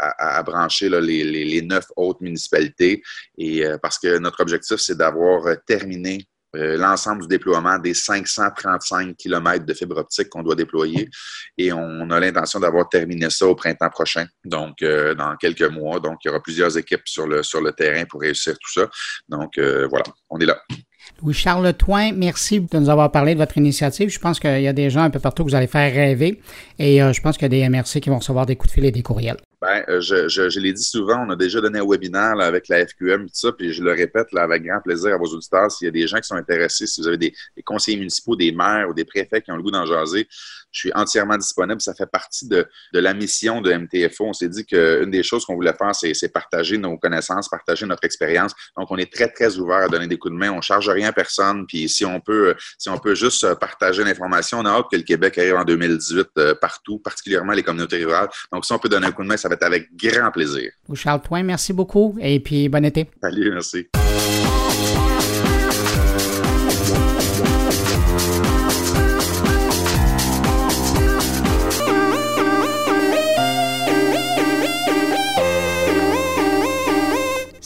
[0.44, 3.03] brancher les, neuf autres municipalités.
[3.37, 9.66] Et parce que notre objectif, c'est d'avoir terminé euh, l'ensemble du déploiement des 535 km
[9.66, 11.08] de fibre optique qu'on doit déployer.
[11.56, 16.00] Et on a l'intention d'avoir terminé ça au printemps prochain, donc euh, dans quelques mois.
[16.00, 18.88] Donc, il y aura plusieurs équipes sur le, sur le terrain pour réussir tout ça.
[19.28, 20.58] Donc, euh, voilà, on est là.
[21.23, 24.09] Louis-Charles Toin, merci de nous avoir parlé de votre initiative.
[24.09, 26.40] Je pense qu'il y a des gens un peu partout que vous allez faire rêver
[26.79, 28.85] et je pense qu'il y a des MRC qui vont recevoir des coups de fil
[28.85, 29.38] et des courriels.
[29.61, 33.23] Ben, euh, je, l'ai dit souvent, on a déjà donné un webinaire avec la FQM,
[33.27, 35.71] tout ça, puis je le répète avec grand plaisir à vos auditeurs.
[35.73, 38.53] S'il y a des gens qui sont intéressés, si vous avez des, conseillers municipaux, des
[38.53, 40.29] maires ou des préfets qui ont le goût d'en jaser,
[40.72, 41.81] je suis entièrement disponible.
[41.81, 44.26] Ça fait partie de, de la mission de MTFO.
[44.26, 48.04] On s'est dit qu'une des choses qu'on voulait faire, c'est partager nos connaissances, partager notre
[48.04, 48.52] expérience.
[48.76, 50.50] Donc, on est très, très ouvert à donner des coups de main.
[50.50, 51.66] On ne charge rien à personne.
[51.66, 55.02] Puis, si on peut, si on peut juste partager l'information, on a hâte que le
[55.02, 58.28] Québec arrive en 2018 euh, partout, particulièrement les communautés rurales.
[58.52, 60.70] Donc, si on peut donner un coup de main, ça va être avec grand plaisir.
[60.94, 63.09] Charles Point, merci beaucoup et puis bon été.
[63.22, 63.88] Salut, merci.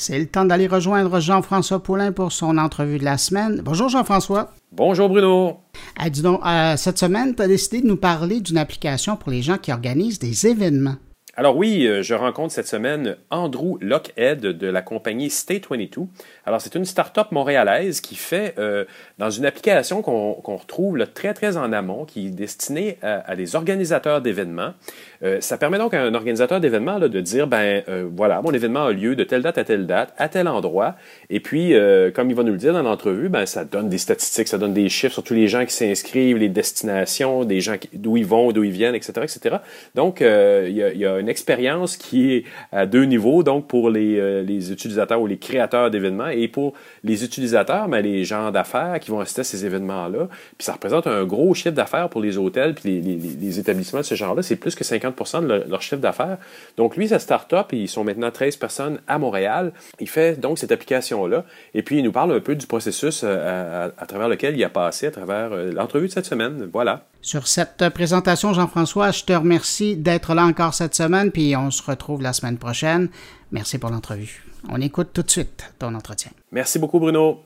[0.02, 3.60] C'est le temps d'aller rejoindre Jean-François Poulain pour son entrevue de la semaine.
[3.64, 4.50] Bonjour Jean-François.
[4.72, 5.60] Bonjour Bruno.
[5.96, 9.30] Ah, dis donc, euh, cette semaine, tu as décidé de nous parler d'une application pour
[9.30, 10.96] les gens qui organisent des événements.
[11.34, 16.06] Alors oui, euh, je rencontre cette semaine Andrew Lockhead de la compagnie Stay22.
[16.44, 18.84] Alors c'est une start-up montréalaise qui fait euh,
[19.16, 23.56] dans une application qu'on retrouve là, très très en amont, qui est destinée à, des
[23.56, 24.74] organisateurs d'événements.
[25.22, 27.82] Euh, ça permet donc à un organisateur d'événements de dire ben
[28.14, 30.96] voilà mon événement a lieu de telle date à telle date à tel endroit.
[31.30, 31.74] Et puis
[32.14, 34.74] comme il va nous le dire dans l'entrevue, ben ça donne des statistiques, ça donne
[34.74, 38.52] des chiffres sur tous les gens qui s'inscrivent, les destinations, des gens d'où ils vont,
[38.52, 39.56] d'où ils viennent, etc., etc.
[39.94, 43.90] Donc il y a, y a une expérience qui est à deux niveaux, donc pour
[43.90, 48.50] les, euh, les utilisateurs ou les créateurs d'événements et pour les utilisateurs, mais les gens
[48.50, 50.28] d'affaires qui vont assister à ces événements-là.
[50.58, 54.04] Puis ça représente un gros chiffre d'affaires pour les hôtels puis les, les, établissements de
[54.04, 54.42] ce genre-là.
[54.42, 56.38] C'est plus que 50 de leur, chiffre d'affaires.
[56.76, 59.72] Donc lui, sa start-up, ils sont maintenant 13 personnes à Montréal.
[60.00, 61.44] Il fait donc cette application-là
[61.74, 64.64] et puis il nous parle un peu du processus euh, à, à, travers lequel il
[64.64, 66.68] a passé à travers euh, l'entrevue de cette semaine.
[66.72, 67.06] Voilà.
[67.20, 71.82] Sur cette présentation, Jean-François, je te remercie d'être là encore cette semaine, puis on se
[71.82, 73.08] retrouve la semaine prochaine.
[73.52, 74.44] Merci pour l'entrevue.
[74.68, 76.32] On écoute tout de suite ton entretien.
[76.50, 77.44] Merci beaucoup, Bruno.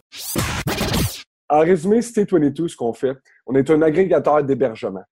[1.48, 5.04] En résumé, Stay22, ce qu'on fait, on est un agrégateur d'hébergement.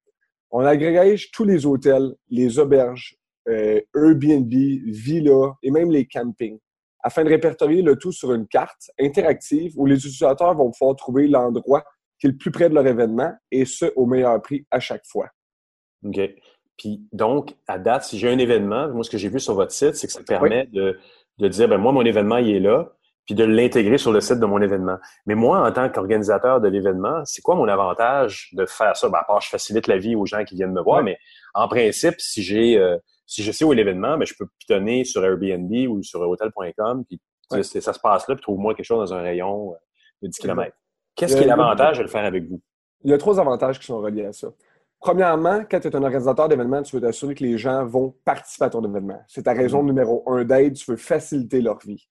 [0.56, 3.16] On agrège tous les hôtels, les auberges,
[3.48, 6.60] euh, Airbnb, villas et même les campings
[7.02, 11.26] afin de répertorier le tout sur une carte interactive où les utilisateurs vont pouvoir trouver
[11.26, 11.84] l'endroit
[12.20, 15.04] qui est le plus près de leur événement et ce, au meilleur prix à chaque
[15.04, 15.26] fois.
[16.04, 16.20] OK.
[16.78, 19.72] Puis donc, à date, si j'ai un événement, moi, ce que j'ai vu sur votre
[19.72, 20.96] site, c'est que ça permet de,
[21.38, 22.92] de, dire, ben moi, mon événement, il est là,
[23.26, 24.98] puis de l'intégrer sur le site de mon événement.
[25.26, 29.08] Mais moi, en tant qu'organisateur de l'événement, c'est quoi mon avantage de faire ça?
[29.08, 31.16] Ben, à part, je facilite la vie aux gens qui viennent me voir, mais
[31.54, 35.04] en principe, si j'ai euh, si je sais où est l'événement, ben, je peux pitonner
[35.04, 37.20] sur Airbnb ou sur hotel.com, puis
[37.62, 39.76] ça se passe là, puis trouve-moi quelque chose dans un rayon euh,
[40.22, 40.76] de 10 km.
[41.14, 42.60] Qu'est-ce qui est l'avantage de le faire avec vous?
[43.02, 44.48] Il y a trois avantages qui sont reliés à ça.
[45.00, 48.64] Premièrement, quand tu es un organisateur d'événements, tu veux t'assurer que les gens vont participer
[48.64, 49.20] à ton événement.
[49.28, 49.86] C'est ta raison mm-hmm.
[49.86, 52.08] numéro un d'aide, tu veux faciliter leur vie.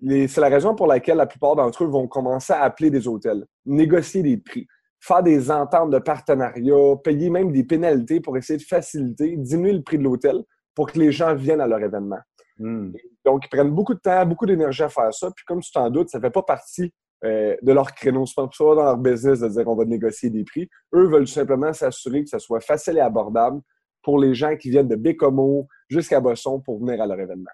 [0.00, 3.46] C'est la raison pour laquelle la plupart d'entre eux vont commencer à appeler des hôtels,
[3.64, 4.66] négocier des prix,
[5.00, 9.82] faire des ententes de partenariat, payer même des pénalités pour essayer de faciliter, diminuer le
[9.82, 10.42] prix de l'hôtel
[10.74, 12.18] pour que les gens viennent à leur événement.
[12.58, 12.92] Mm.
[13.24, 15.30] Donc, ils prennent beaucoup de temps, beaucoup d'énergie à faire ça.
[15.34, 16.92] Puis comme tu t'en doutes, ça ne fait pas partie
[17.24, 18.26] euh, de leur créneau.
[18.26, 20.68] C'est pas dans leur business de dire on va négocier des prix.
[20.94, 23.60] Eux veulent simplement s'assurer que ça soit facile et abordable
[24.02, 27.50] pour les gens qui viennent de Bécomo jusqu'à Bosson pour venir à leur événement.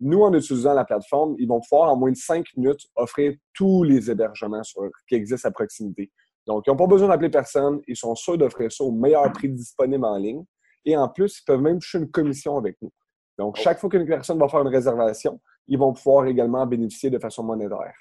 [0.00, 3.82] Nous, en utilisant la plateforme, ils vont pouvoir en moins de cinq minutes offrir tous
[3.82, 4.62] les hébergements
[5.08, 6.10] qui existent à proximité.
[6.46, 7.80] Donc, ils n'ont pas besoin d'appeler personne.
[7.86, 10.44] Ils sont sûrs d'offrir ça au meilleur prix disponible en ligne.
[10.84, 12.90] Et en plus, ils peuvent même toucher une commission avec nous.
[13.38, 17.18] Donc, chaque fois qu'une personne va faire une réservation, ils vont pouvoir également bénéficier de
[17.18, 17.94] façon monétaire.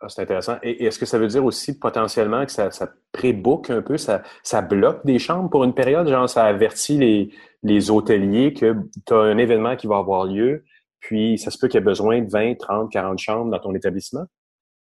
[0.00, 0.56] Ah, c'est intéressant.
[0.62, 4.22] Et est-ce que ça veut dire aussi potentiellement que ça, ça pré-book un peu, ça,
[4.42, 6.08] ça bloque des chambres pour une période?
[6.08, 7.30] Genre, ça avertit les,
[7.62, 8.74] les hôteliers que
[9.06, 10.64] tu as un événement qui va avoir lieu,
[11.04, 13.74] puis ça se peut qu'il y ait besoin de 20, 30, 40 chambres dans ton
[13.74, 14.24] établissement?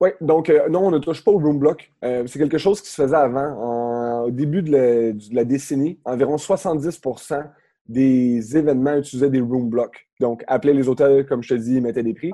[0.01, 1.91] Oui, donc euh, non, on ne touche pas au room block.
[2.03, 4.25] Euh, c'est quelque chose qui se faisait avant.
[4.25, 7.49] au début de la, de la, décennie, environ 70%
[7.85, 10.07] des événements utilisaient des room blocks.
[10.19, 12.33] Donc, appelez les hôtels, comme je te dis, mettaient des prix.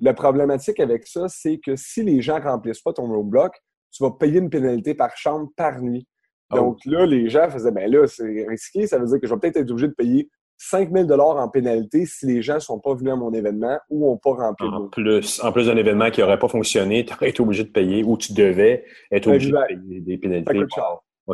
[0.00, 3.52] La problématique avec ça, c'est que si les gens ne remplissent pas ton room block,
[3.90, 6.06] tu vas payer une pénalité par chambre par nuit.
[6.50, 8.86] Ah Donc là, les gens faisaient, ben là, c'est risqué.
[8.86, 10.30] Ça veut dire que je vais peut-être être obligé de payer
[10.70, 14.06] 5 000 en pénalité si les gens ne sont pas venus à mon événement ou
[14.06, 17.30] n'ont pas rempli en plus, en plus d'un événement qui n'aurait pas fonctionné, tu aurais
[17.30, 20.60] été obligé de payer ou tu devais être obligé de payer des pénalités.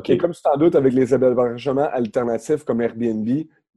[0.09, 3.29] Et comme tu t'en doutes, avec les hébergements alternatifs comme Airbnb,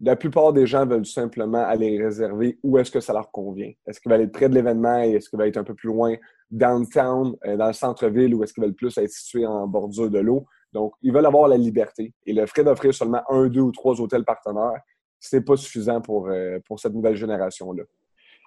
[0.01, 3.71] la plupart des gens veulent simplement aller réserver où est-ce que ça leur convient.
[3.87, 5.87] Est-ce qu'ils veulent être près de l'événement et est-ce qu'ils veulent être un peu plus
[5.87, 6.15] loin
[6.51, 10.19] downtown, euh, dans le centre-ville, ou est-ce qu'ils veulent plus être situés en bordure de
[10.19, 10.45] l'eau?
[10.71, 12.13] Donc, ils veulent avoir la liberté.
[12.25, 14.81] Et le frais d'offrir seulement un, deux ou trois hôtels partenaires,
[15.23, 17.83] c'est pas suffisant pour, euh, pour cette nouvelle génération-là.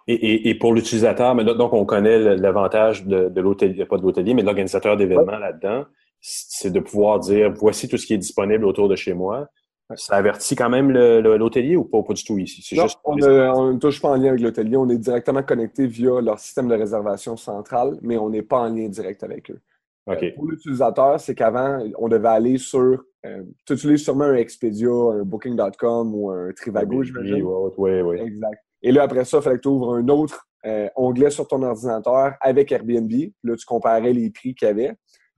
[0.08, 4.42] Et, et, pour l'utilisateur, donc on connaît l'avantage de, de l'hôtelier, pas de l'hôtelier, mais
[4.42, 5.84] de l'organisateur d'événements là-dedans,
[6.20, 9.48] c'est de pouvoir dire voici tout ce qui est disponible autour de chez moi.
[9.96, 12.38] Ça avertit quand même l'hôtelier ou pas, pas, du tout?
[12.38, 12.76] Ici?
[12.76, 14.76] Non, juste on, ne touche pas en lien avec l'hôtelier.
[14.76, 18.68] On est directement connecté via leur système de réservation central, mais on n'est pas en
[18.68, 19.60] lien direct avec eux.
[20.09, 23.03] Euh, pour l'utilisateur, c'est qu'avant, on devait aller sur.
[23.25, 27.42] Euh, tu utilises sûrement un Expedia, un Booking.com ou un Trivago, je Oui,
[27.77, 28.21] oui, oui.
[28.21, 28.61] Exact.
[28.83, 31.62] Et là, après ça, il fallait que tu ouvres un autre euh, onglet sur ton
[31.62, 33.11] ordinateur avec Airbnb.
[33.42, 34.92] Là, tu comparais les prix qu'il y avait.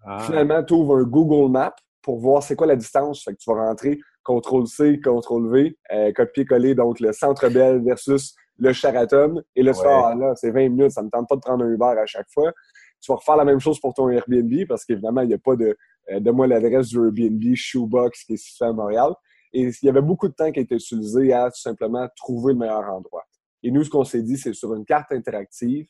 [0.05, 0.19] Ah.
[0.21, 3.25] Finalement, tu ouvres un Google Map pour voir c'est quoi la distance.
[3.25, 9.43] Fait que tu vas rentrer CTRL-C, CTRL-V, copier-coller, donc le Centre Bell versus le Sheraton.
[9.57, 11.65] Et là, tu ah, là, c'est 20 minutes, ça ne me tente pas de prendre
[11.65, 12.53] un Uber à chaque fois.
[13.01, 15.57] Tu vas refaire la même chose pour ton Airbnb parce qu'évidemment, il n'y a pas
[15.57, 15.77] de
[16.11, 19.13] euh, de moi l'adresse du Airbnb Shoebox qui est situé à Montréal.
[19.53, 22.53] Et il y avait beaucoup de temps qui a été utilisé à tout simplement trouver
[22.53, 23.25] le meilleur endroit.
[23.63, 25.87] Et nous, ce qu'on s'est dit, c'est sur une carte interactive,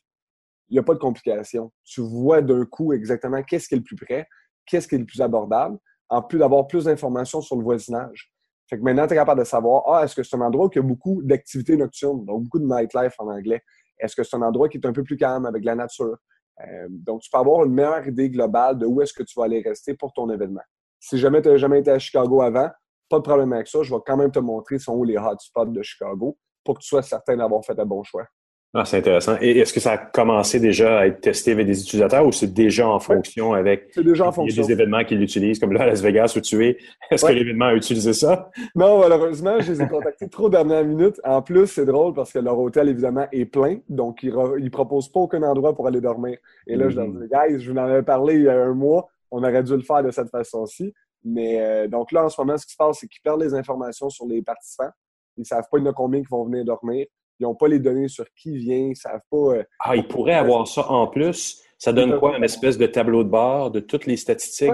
[0.68, 1.72] il n'y a pas de complication.
[1.84, 4.26] Tu vois d'un coup exactement qu'est-ce qui est le plus près,
[4.66, 8.32] qu'est-ce qui est le plus abordable, en plus d'avoir plus d'informations sur le voisinage.
[8.68, 10.78] Fait que maintenant, tu es capable de savoir, ah, est-ce que c'est un endroit qui
[10.78, 13.62] a beaucoup d'activités nocturnes, donc beaucoup de nightlife en anglais?
[13.98, 16.18] Est-ce que c'est un endroit qui est un peu plus calme avec la nature?
[16.66, 19.44] Euh, donc, tu peux avoir une meilleure idée globale de où est-ce que tu vas
[19.44, 20.62] aller rester pour ton événement.
[21.00, 22.70] Si jamais tu n'as jamais été à Chicago avant,
[23.08, 23.82] pas de problème avec ça.
[23.82, 26.88] Je vais quand même te montrer sont où les hotspots de Chicago pour que tu
[26.88, 28.26] sois certain d'avoir fait un bon choix.
[28.74, 29.36] Ah, c'est intéressant.
[29.40, 32.52] Et est-ce que ça a commencé déjà à être testé avec des utilisateurs ou c'est
[32.52, 34.62] déjà en fonction avec déjà en fonction.
[34.62, 36.76] des événements qui l'utilisent, comme là à Las Vegas où tu es?
[37.10, 38.50] Est-ce que l'événement a utilisé ça?
[38.74, 41.18] Non, malheureusement, je les ai contactés trop dernière minute.
[41.24, 43.78] En plus, c'est drôle parce que leur hôtel, évidemment, est plein.
[43.88, 46.36] Donc, ils ne proposent pas aucun endroit pour aller dormir.
[46.66, 47.22] Et là, je leur mm-hmm.
[47.22, 49.08] dis, guys, je vous en avais parlé il y a un mois.
[49.30, 50.92] On aurait dû le faire de cette façon-ci.
[51.24, 53.54] Mais euh, donc là, en ce moment, ce qui se passe, c'est qu'ils perdent les
[53.54, 54.90] informations sur les participants.
[55.38, 57.06] Ils ne savent pas de combien qui vont venir dormir.
[57.40, 59.36] Ils n'ont pas les données sur qui vient, ils savent pas.
[59.36, 62.36] Euh, ah, ils pourraient avoir ça en plus Ça donne quoi?
[62.36, 64.72] Une espèce de tableau de bord de toutes les statistiques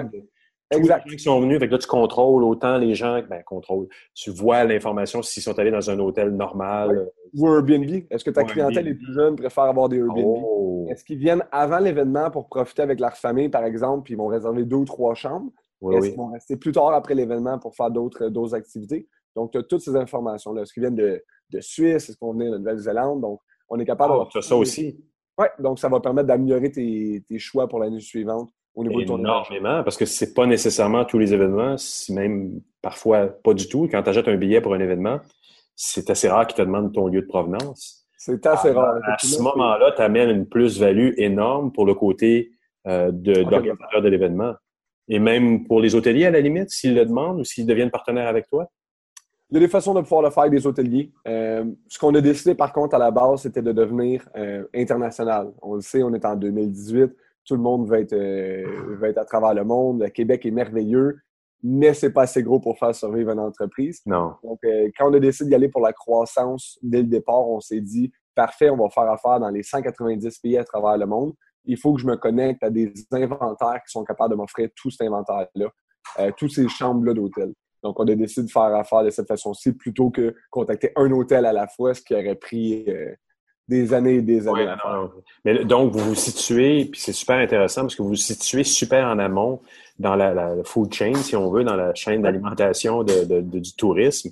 [0.71, 1.05] Exact.
[1.05, 3.87] les gens qui sont venus, fait là, tu contrôles autant les gens, ben, contrôle.
[4.15, 7.11] Tu vois l'information s'ils sont allés dans un hôtel normal.
[7.35, 8.05] Ou Airbnb.
[8.11, 10.43] Est-ce que ta clientèle est plus jeune, préfère avoir des Airbnb?
[10.43, 10.87] Oh.
[10.91, 14.27] Est-ce qu'ils viennent avant l'événement pour profiter avec leur famille, par exemple, puis ils vont
[14.27, 15.51] réserver deux ou trois chambres?
[15.93, 19.07] Est-ce qu'ils vont rester plus tard après l'événement pour faire d'autres activités?
[19.37, 20.63] Donc, tu as toutes ces informations-là.
[20.63, 22.09] Est-ce qu'ils viennent de, de Suisse?
[22.09, 23.21] Est-ce qu'on vient de Nouvelle-Zélande?
[23.21, 24.41] Donc, on est capable ah, de.
[24.41, 24.99] ça aussi.
[25.39, 29.07] Oui, donc ça va permettre d'améliorer tes, tes, choix pour l'année suivante au niveau de
[29.07, 31.77] ton Énormément, parce que c'est pas nécessairement tous les événements,
[32.11, 33.89] même parfois pas du tout.
[33.91, 35.19] Quand tu achètes un billet pour un événement,
[35.75, 38.07] c'est assez rare qu'ils te demandent ton lieu de provenance.
[38.17, 39.01] C'est assez rare.
[39.05, 42.53] À ce moment-là, tu amènes une plus-value énorme pour le côté
[42.87, 44.55] euh, de, d'organisateur de l'événement.
[45.09, 48.29] Et même pour les hôteliers, à la limite, s'ils le demandent ou s'ils deviennent partenaires
[48.29, 48.69] avec toi?
[49.51, 51.13] Il y a des façons de pouvoir le faire des hôteliers.
[51.29, 55.53] Euh, ce qu'on a décidé, par contre, à la base, c'était de devenir euh, international.
[55.63, 57.15] On le sait, on est en 2018.
[57.45, 60.03] Tout le monde va être, euh, va être à travers le monde.
[60.03, 61.19] Le Québec est merveilleux,
[61.63, 64.01] mais c'est pas assez gros pour faire survivre une entreprise.
[64.07, 64.33] Non.
[64.43, 64.61] Donc,
[64.97, 68.11] quand on a décidé d'y aller pour la croissance dès le départ, on s'est dit,
[68.35, 71.35] parfait, on va faire affaire dans les 190 pays à travers le monde
[71.67, 74.91] il faut que je me connecte à des inventaires qui sont capables de m'offrir tout
[74.91, 77.55] cet inventaire-là, tous ces chambres-là d'hôtel.
[77.85, 81.47] Donc, on a décidé de faire affaire de cette façon-ci plutôt que contacter un hôtel
[81.47, 83.13] à la fois, ce qui aurait pris euh,
[83.69, 84.67] des années et des années.
[85.45, 89.07] Mais donc, vous vous situez, puis c'est super intéressant parce que vous vous situez super
[89.07, 89.61] en amont
[89.99, 94.31] dans la, food chain, si on veut, dans la chaîne d'alimentation du tourisme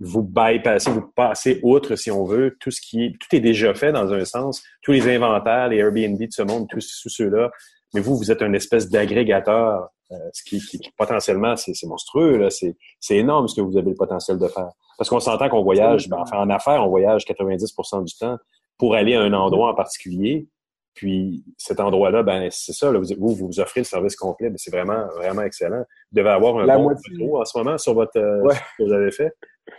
[0.00, 3.74] vous bypassez, vous passez outre, si on veut, tout ce qui est, tout est déjà
[3.74, 7.50] fait dans un sens, tous les inventaires, les Airbnb de ce monde, tous, ceux-là.
[7.92, 12.48] Mais vous, vous êtes une espèce d'agrégateur, euh, ce qui, qui, potentiellement, c'est monstrueux, là,
[12.50, 12.76] c'est
[13.10, 14.70] énorme ce que vous avez le potentiel de faire.
[14.98, 18.36] Parce qu'on s'entend qu'on voyage, ben, enfin, en affaires, on voyage 90% du temps
[18.76, 20.48] pour aller à un endroit en particulier.
[20.94, 24.70] Puis cet endroit-là, ben c'est ça, vous, vous, vous offrez le service complet, mais c'est
[24.70, 25.84] vraiment, vraiment excellent.
[26.10, 27.30] Vous devez avoir un bon moitié...
[27.32, 29.32] en ce moment sur votre euh, ce que vous avez fait.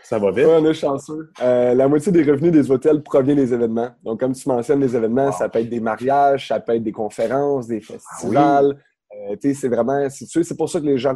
[0.04, 0.46] Ça va vite.
[0.48, 1.30] on est chanceux.
[1.42, 3.90] Euh, la moitié des revenus des hôtels provient des événements.
[4.04, 6.94] Donc, comme tu mentionnes, les événements, ça peut être des mariages, ça peut être des
[6.94, 8.78] conférences, des festivals.
[8.78, 8.91] Ah
[9.41, 11.15] c'est vraiment, c'est pour ça que les gens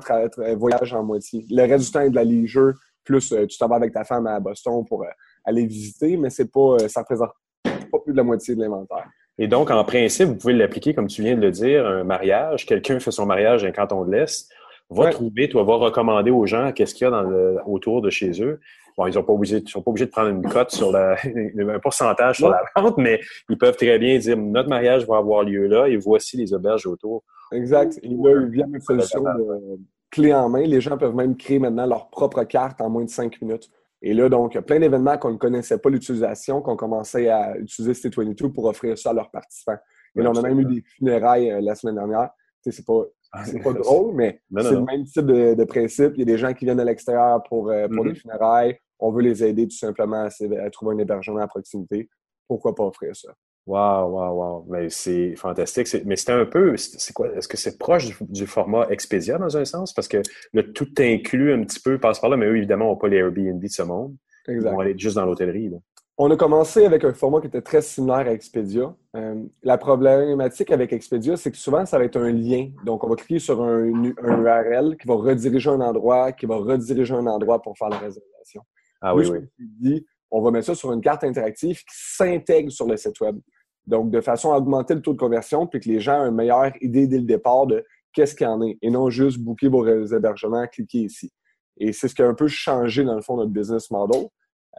[0.58, 1.46] voyagent en moitié.
[1.50, 4.04] Le reste du temps est de la leisure, plus euh, tu t'en vas avec ta
[4.04, 5.10] femme à Boston pour euh,
[5.46, 7.32] aller visiter, mais c'est pas, ça représente
[7.64, 9.08] pas plus de la moitié de l'inventaire.
[9.38, 12.66] Et donc, en principe, vous pouvez l'appliquer, comme tu viens de le dire, un mariage.
[12.66, 14.50] Quelqu'un fait son mariage dans un canton de l'Est
[14.90, 18.10] va trouver, toi, va recommander aux gens qu'est-ce qu'il y a dans le, autour de
[18.10, 18.60] chez eux.
[18.98, 22.50] Bon, ils obligés, sont pas obligés de prendre une cote sur la, un pourcentage sur
[22.50, 23.20] la vente, mais
[23.50, 26.88] ils peuvent très bien dire notre mariage va avoir lieu là et voici les auberges
[26.88, 27.24] autour.
[27.52, 28.00] Exact.
[28.02, 29.80] Et là, il vient une solution de
[30.12, 30.62] clé en main.
[30.62, 33.70] Les gens peuvent même créer maintenant leur propre carte en moins de cinq minutes.
[34.02, 37.28] Et là, donc, il y a plein d'événements qu'on ne connaissait pas l'utilisation, qu'on commençait
[37.30, 39.78] à utiliser C22 pour offrir ça à leurs participants.
[40.16, 42.30] Et là, on a même eu des funérailles euh, la semaine dernière.
[42.62, 46.14] C'est pas ah, c'est pas drôle, mais c'est le même type de, principe.
[46.16, 48.16] Il y a des gens qui viennent de l'extérieur pour, euh, pour les mm-hmm.
[48.16, 48.78] funérailles.
[49.00, 52.10] On veut les aider tout simplement à, trouver un hébergement à proximité.
[52.48, 53.34] Pourquoi pas offrir ça?
[53.66, 54.66] Wow, wow, wow.
[54.70, 55.88] Mais c'est fantastique.
[56.06, 57.34] Mais c'était un peu, c'est quoi?
[57.36, 59.92] Est-ce que c'est proche du, format Expedia dans un sens?
[59.94, 60.22] Parce que
[60.54, 63.18] le tout inclus un petit peu passe par là, mais eux, évidemment, n'ont pas les
[63.18, 64.16] Airbnb de ce monde.
[64.48, 64.70] Exact.
[64.70, 65.72] Ils vont aller juste dans l'hôtellerie.
[66.18, 68.96] On a commencé avec un format qui était très similaire à Expedia.
[69.18, 72.70] Euh, la problématique avec Expedia, c'est que souvent, ça va être un lien.
[72.86, 77.14] Donc, on va cliquer sur un, URL qui va rediriger un endroit, qui va rediriger
[77.14, 78.62] un endroit pour faire la réservation.
[79.08, 79.40] Ah oui, oui.
[79.60, 83.38] Dit, on va mettre ça sur une carte interactive qui s'intègre sur le site Web.
[83.86, 86.36] Donc, de façon à augmenter le taux de conversion, puis que les gens aient une
[86.36, 89.68] meilleure idée dès le départ de qu'est-ce qu'il y en est, et non juste booker
[89.68, 91.32] vos hébergements, cliquer ici.
[91.78, 94.26] Et c'est ce qui a un peu changé, dans le fond, notre business model.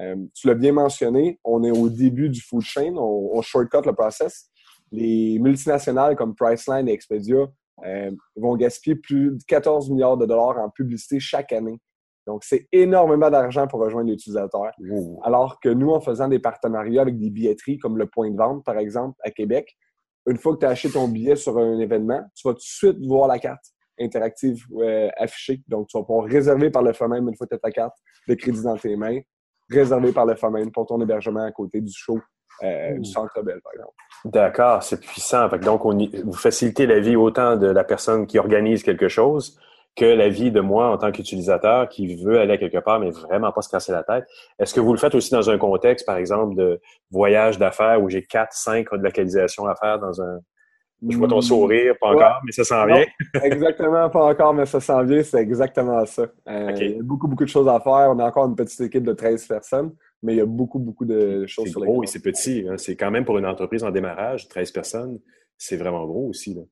[0.01, 3.93] Euh, tu l'as bien mentionné, on est au début du food chain, on, shortcut le
[3.93, 4.51] process.
[4.91, 7.47] Les multinationales comme Priceline et Expedia
[7.85, 11.79] euh, vont gaspiller plus de 14 milliards de dollars en publicité chaque année.
[12.27, 14.73] Donc, c'est énormément d'argent pour rejoindre l'utilisateur.
[15.23, 18.65] Alors que nous, en faisant des partenariats avec des billetteries comme le point de vente,
[18.65, 19.77] par exemple, à Québec,
[20.27, 22.63] une fois que tu as acheté ton billet sur un événement, tu vas tout de
[22.63, 23.65] suite voir la carte
[24.01, 25.63] interactive euh, affichée.
[25.69, 27.71] Donc, tu vas pouvoir réserver par le fait même, une fois que tu as ta
[27.71, 27.97] carte
[28.29, 29.21] de crédit dans tes mains,
[29.71, 32.19] réservé par le famille pour ton hébergement à côté du show
[32.65, 33.95] euh, du Centre Bell, par exemple.
[34.25, 35.49] D'accord, c'est puissant.
[35.59, 39.59] donc, on vous facilitez la vie autant de la personne qui organise quelque chose
[39.97, 43.51] que la vie de moi en tant qu'utilisateur qui veut aller quelque part, mais vraiment
[43.51, 44.27] pas se casser la tête.
[44.59, 46.81] Est-ce que vous le faites aussi dans un contexte, par exemple, de
[47.11, 50.41] voyage d'affaires où j'ai quatre, cinq localisations à faire dans un,
[51.09, 53.05] je vois ton sourire, pas encore, mais ça s'en vient.
[53.43, 56.27] exactement, pas encore, mais ça s'en vient, c'est exactement ça.
[56.49, 58.11] Euh, il y a beaucoup, beaucoup de choses à faire.
[58.11, 61.05] On a encore une petite équipe de 13 personnes, mais il y a beaucoup, beaucoup
[61.05, 62.67] de choses sur les Oui, c'est petit.
[62.69, 62.77] Hein.
[62.79, 65.19] C'est quand même pour une entreprise en démarrage, 13 personnes.
[65.59, 66.55] c'est vraiment gros aussi.
[66.55, 66.63] Là.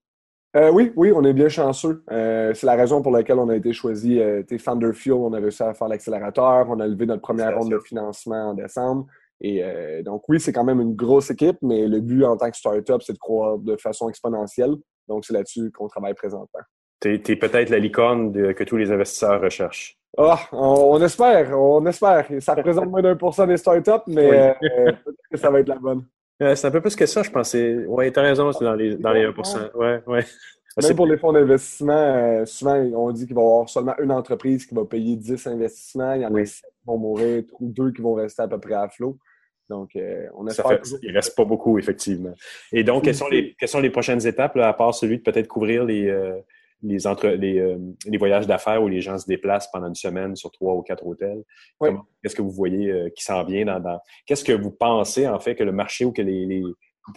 [0.56, 2.04] Euh, oui, oui, on est bien chanceux.
[2.12, 4.20] Euh, c'est la raison pour laquelle on a été choisi.
[4.20, 6.66] Euh, Thunder Fuel, on a réussi à faire l'accélérateur.
[6.68, 9.06] On a levé notre première ronde de financement en décembre.
[9.40, 12.50] Et euh, donc, oui, c'est quand même une grosse équipe, mais le but en tant
[12.50, 14.76] que startup, c'est de croire de façon exponentielle.
[15.08, 16.60] Donc, c'est là-dessus qu'on travaille présentement.
[17.00, 19.98] Tu es, peut-être la licorne que tous les investisseurs recherchent.
[20.16, 22.28] Ah, on, espère, on espère.
[22.38, 25.02] Ça représente moins d'un pour cent des startups, mais peut-être
[25.32, 26.04] que ça va être la bonne
[26.40, 27.84] c'est un peu plus que ça, je pensais.
[27.86, 29.32] Oui, tu as raison, c'est dans les, dans les 1
[29.74, 30.24] ouais, ouais.
[30.82, 34.10] Même pour les fonds d'investissement, euh, souvent, on dit qu'il va y avoir seulement une
[34.10, 36.14] entreprise qui va payer 10 investissements.
[36.14, 38.58] Il y en a 7 qui vont mourir, ou deux qui vont rester à peu
[38.58, 39.16] près à flot.
[39.70, 40.80] Donc, euh, on espère.
[41.02, 42.34] il ne reste pas beaucoup, effectivement.
[42.72, 45.48] Et donc, quelles sont, les, quelles sont les prochaines étapes, à part celui de peut-être
[45.48, 46.36] couvrir les, euh,
[46.84, 50.36] les, entre, les, euh, les voyages d'affaires où les gens se déplacent pendant une semaine
[50.36, 51.42] sur trois ou quatre hôtels.
[51.80, 55.54] Qu'est-ce que vous voyez euh, qui s'en vient dans, Qu'est-ce que vous pensez, en fait,
[55.54, 56.62] que le marché ou que les.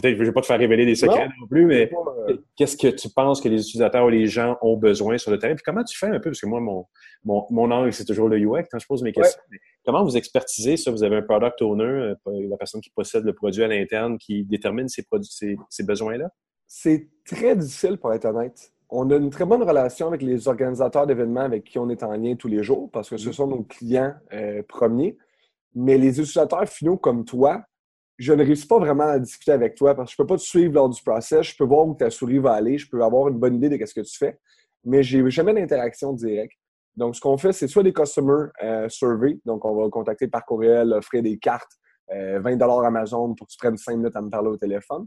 [0.02, 1.90] Peut-être que je ne vais pas te faire révéler des secrets non, plus, mais
[2.28, 5.40] euh, qu'est-ce que tu penses que les utilisateurs ou les gens ont besoin sur le
[5.40, 5.56] terrain?
[5.56, 6.30] Puis comment tu fais un peu?
[6.30, 6.86] Parce que moi, mon,
[7.24, 9.42] mon, mon angle, c'est toujours le UX quand je pose mes questions.
[9.86, 10.92] Comment vous expertisez ça?
[10.92, 14.90] Vous avez un product owner, la personne qui possède le produit à l'interne, qui détermine
[14.90, 16.32] ces, produits, ces, ces besoins-là?
[16.68, 21.08] C'est très difficile, pour être honnête on a une très bonne relation avec les organisateurs
[21.08, 23.34] d'événements avec qui on est en lien tous les jours parce que ce mm.
[23.34, 25.18] sont nos clients euh, premiers.
[25.76, 27.64] Mais les utilisateurs finaux comme toi,
[28.18, 30.38] je ne réussis pas vraiment à discuter avec toi parce que je ne peux pas
[30.38, 31.48] te suivre lors du process.
[31.48, 32.78] Je peux voir où ta souris va aller.
[32.78, 34.40] Je peux avoir une bonne idée de ce que tu fais.
[34.84, 36.58] Mais je n'ai jamais d'interaction directe.
[36.96, 39.38] Donc, ce qu'on fait, c'est soit des customer euh, surveys.
[39.46, 41.72] Donc, on va contacter par courriel, offrir des cartes,
[42.10, 45.06] 20 euh, Amazon pour que tu prennes 5 minutes à me parler au téléphone.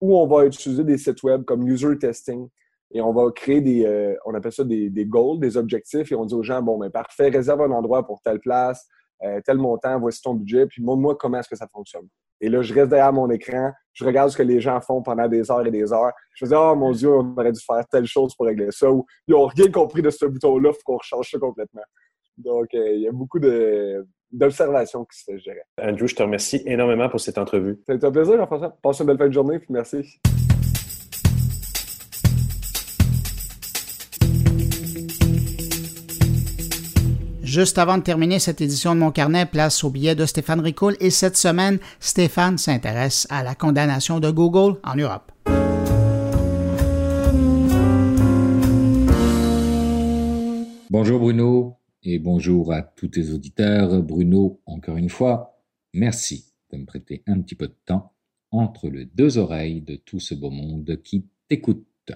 [0.00, 2.48] Ou on va utiliser des sites web comme user testing
[2.92, 6.14] et on va créer des, euh, on appelle ça des, des, goals, des objectifs, et
[6.14, 8.86] on dit aux gens, bon, ben parfait, réserve un endroit pour telle place,
[9.24, 12.08] euh, tel montant, voici ton budget, puis montre-moi comment est-ce que ça fonctionne.
[12.40, 15.26] Et là, je reste derrière mon écran, je regarde ce que les gens font pendant
[15.26, 16.12] des heures et des heures.
[16.34, 18.90] Je me dis, oh mon Dieu, on aurait dû faire telle chose pour régler ça,
[18.90, 21.82] ou ils n'ont rien compris de ce bouton-là, il faut qu'on change ça complètement.
[22.36, 25.64] Donc, euh, il y a beaucoup de, d'observations qui se fait, je dirais.
[25.82, 27.80] Andrew, je te remercie énormément pour cette entrevue.
[27.86, 28.76] Ça a été un plaisir, Jean-François.
[28.80, 30.20] Passe une belle fin de journée, puis merci.
[37.58, 40.94] Juste avant de terminer cette édition de mon carnet, place au billet de Stéphane Ricoul
[41.00, 45.32] et cette semaine, Stéphane s'intéresse à la condamnation de Google en Europe.
[50.88, 54.04] Bonjour Bruno et bonjour à tous tes auditeurs.
[54.04, 55.58] Bruno, encore une fois,
[55.92, 58.12] merci de me prêter un petit peu de temps
[58.52, 62.12] entre les deux oreilles de tout ce beau monde qui t'écoute.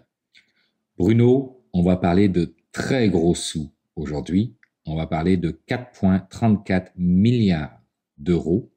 [0.96, 4.54] Bruno, on va parler de très gros sous aujourd'hui
[4.86, 7.80] on va parler de 4,34 milliards
[8.18, 8.72] d'euros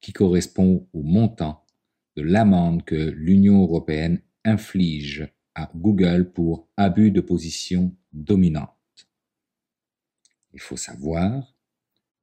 [0.00, 1.64] qui correspond au montant
[2.16, 8.70] de l'amende que l'Union européenne inflige à Google pour abus de position dominante.
[10.52, 11.54] Il faut savoir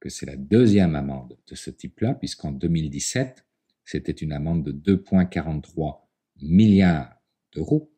[0.00, 3.44] que c'est la deuxième amende de ce type-là, puisqu'en 2017,
[3.84, 6.00] c'était une amende de 2,43
[6.40, 7.14] milliards
[7.54, 7.92] d'euros,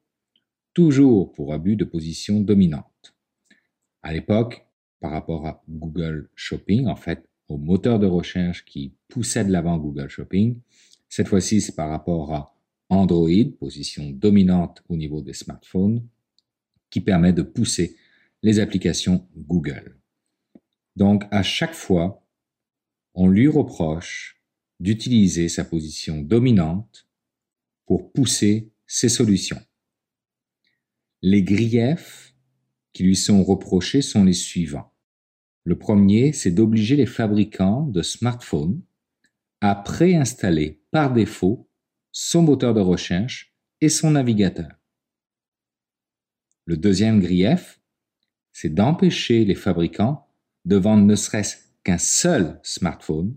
[0.72, 3.14] toujours pour abus de position dominante.
[4.02, 4.66] À l'époque,
[5.04, 9.76] par rapport à Google Shopping, en fait, au moteur de recherche qui poussait de l'avant
[9.76, 10.58] Google Shopping.
[11.10, 12.56] Cette fois-ci, c'est par rapport à
[12.88, 13.28] Android,
[13.60, 16.08] position dominante au niveau des smartphones,
[16.88, 17.98] qui permet de pousser
[18.42, 19.94] les applications Google.
[20.96, 22.26] Donc, à chaque fois,
[23.12, 24.40] on lui reproche
[24.80, 27.06] d'utiliser sa position dominante
[27.84, 29.60] pour pousser ses solutions.
[31.20, 32.34] Les griefs
[32.94, 34.93] qui lui sont reprochés sont les suivants.
[35.64, 38.82] Le premier, c'est d'obliger les fabricants de smartphones
[39.60, 41.68] à préinstaller par défaut
[42.12, 44.68] son moteur de recherche et son navigateur.
[46.66, 47.80] Le deuxième grief,
[48.52, 50.26] c'est d'empêcher les fabricants
[50.64, 53.34] de vendre ne serait-ce qu'un seul smartphone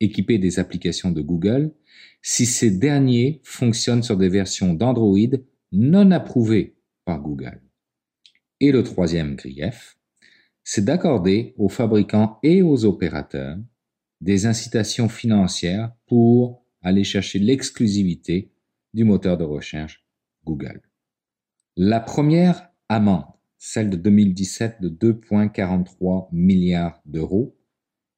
[0.00, 1.74] équipé des applications de Google
[2.22, 5.38] si ces derniers fonctionnent sur des versions d'Android
[5.72, 7.60] non approuvées par Google.
[8.60, 9.98] Et le troisième grief,
[10.64, 13.58] c'est d'accorder aux fabricants et aux opérateurs
[14.20, 18.52] des incitations financières pour aller chercher l'exclusivité
[18.92, 20.04] du moteur de recherche
[20.44, 20.82] Google.
[21.76, 23.24] La première amende,
[23.58, 27.56] celle de 2017 de 2,43 milliards d'euros,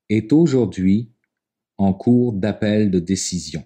[0.09, 1.12] est aujourd'hui
[1.78, 3.64] en cours d'appel de décision.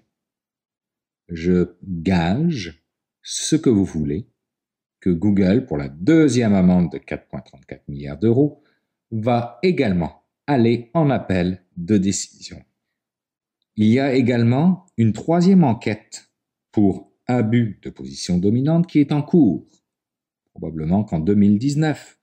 [1.29, 2.83] Je gage
[3.21, 4.27] ce que vous voulez
[4.99, 8.63] que Google, pour la deuxième amende de 4,34 milliards d'euros,
[9.11, 12.63] va également aller en appel de décision.
[13.75, 16.31] Il y a également une troisième enquête
[16.71, 19.67] pour abus de position dominante qui est en cours.
[20.51, 22.19] Probablement qu'en 2019,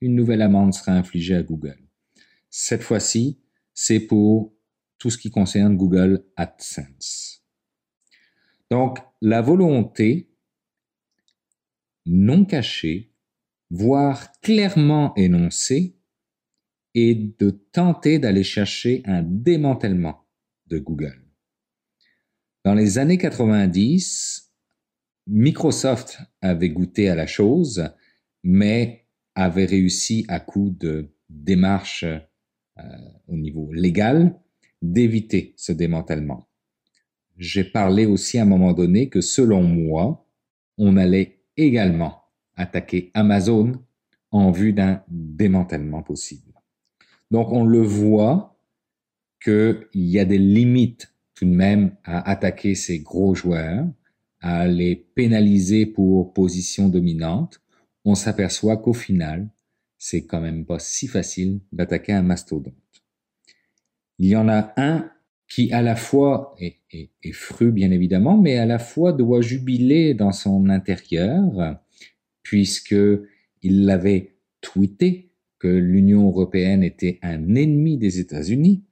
[0.00, 1.78] une nouvelle amende sera infligée à Google.
[2.48, 3.40] Cette fois-ci,
[3.74, 4.54] c'est pour
[4.98, 7.44] tout ce qui concerne Google AdSense.
[8.70, 10.30] Donc, la volonté
[12.06, 13.12] non cachée,
[13.70, 15.95] voire clairement énoncée,
[16.96, 20.26] est de tenter d'aller chercher un démantèlement
[20.66, 21.22] de Google.
[22.64, 24.50] Dans les années 90,
[25.28, 27.90] Microsoft avait goûté à la chose,
[28.42, 32.82] mais avait réussi à coup de démarches euh,
[33.28, 34.34] au niveau légal
[34.80, 36.48] d'éviter ce démantèlement.
[37.36, 40.26] J'ai parlé aussi à un moment donné que selon moi,
[40.78, 42.22] on allait également
[42.54, 43.72] attaquer Amazon
[44.30, 46.45] en vue d'un démantèlement possible.
[47.30, 48.58] Donc on le voit
[49.42, 53.86] qu'il y a des limites tout de même à attaquer ces gros joueurs,
[54.40, 57.60] à les pénaliser pour position dominante.
[58.04, 59.48] On s'aperçoit qu'au final,
[59.98, 62.74] c'est quand même pas si facile d'attaquer un mastodonte.
[64.18, 65.10] Il y en a un
[65.48, 70.14] qui à la fois est, est, fru bien évidemment, mais à la fois doit jubiler
[70.14, 71.78] dans son intérieur,
[72.42, 72.96] puisque
[73.62, 75.25] il l'avait tweeté
[75.58, 78.84] que l'Union européenne était un ennemi des États-Unis,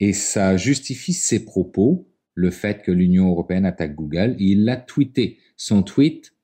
[0.00, 4.36] et ça justifie ses propos, le fait que l'Union européenne attaque Google.
[4.38, 5.38] il l'a tweeté.
[5.56, 6.34] Son tweet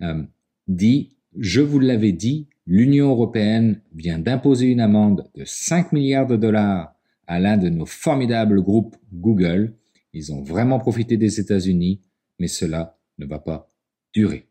[0.00, 0.22] euh,
[0.68, 6.36] dit Je vous l'avais dit, l'Union européenne vient d'imposer une amende de 5 milliards de
[6.36, 6.94] dollars
[7.26, 9.74] à l'un de nos formidables groupes Google.
[10.12, 12.00] Ils ont vraiment profité des États-Unis,
[12.38, 13.72] mais cela ne va pas
[14.12, 14.48] durer.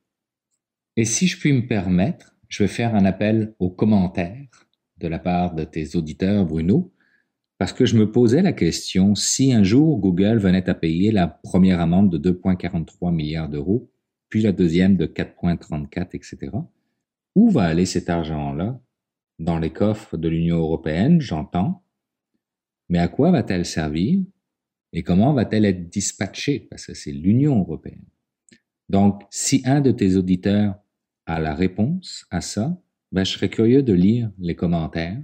[0.97, 5.17] Et si je puis me permettre, je vais faire un appel aux commentaires de la
[5.17, 6.93] part de tes auditeurs, Bruno,
[7.57, 11.27] parce que je me posais la question si un jour Google venait à payer la
[11.27, 13.89] première amende de 2,43 milliards d'euros,
[14.29, 16.51] puis la deuxième de 4,34, etc.
[17.33, 18.79] Où va aller cet argent-là
[19.39, 21.83] Dans les coffres de l'Union européenne, j'entends,
[22.87, 24.21] mais à quoi va-t-elle servir
[24.91, 28.05] et comment va-t-elle être dispatchée Parce que c'est l'Union européenne?
[28.89, 30.82] Donc, si un de tes auditeurs
[31.25, 32.77] a la réponse à ça,
[33.11, 35.21] ben, je serais curieux de lire les commentaires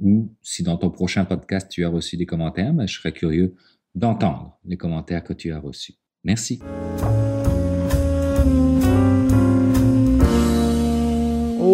[0.00, 3.54] ou si dans ton prochain podcast tu as reçu des commentaires, ben, je serais curieux
[3.94, 5.94] d'entendre les commentaires que tu as reçus.
[6.24, 6.60] Merci.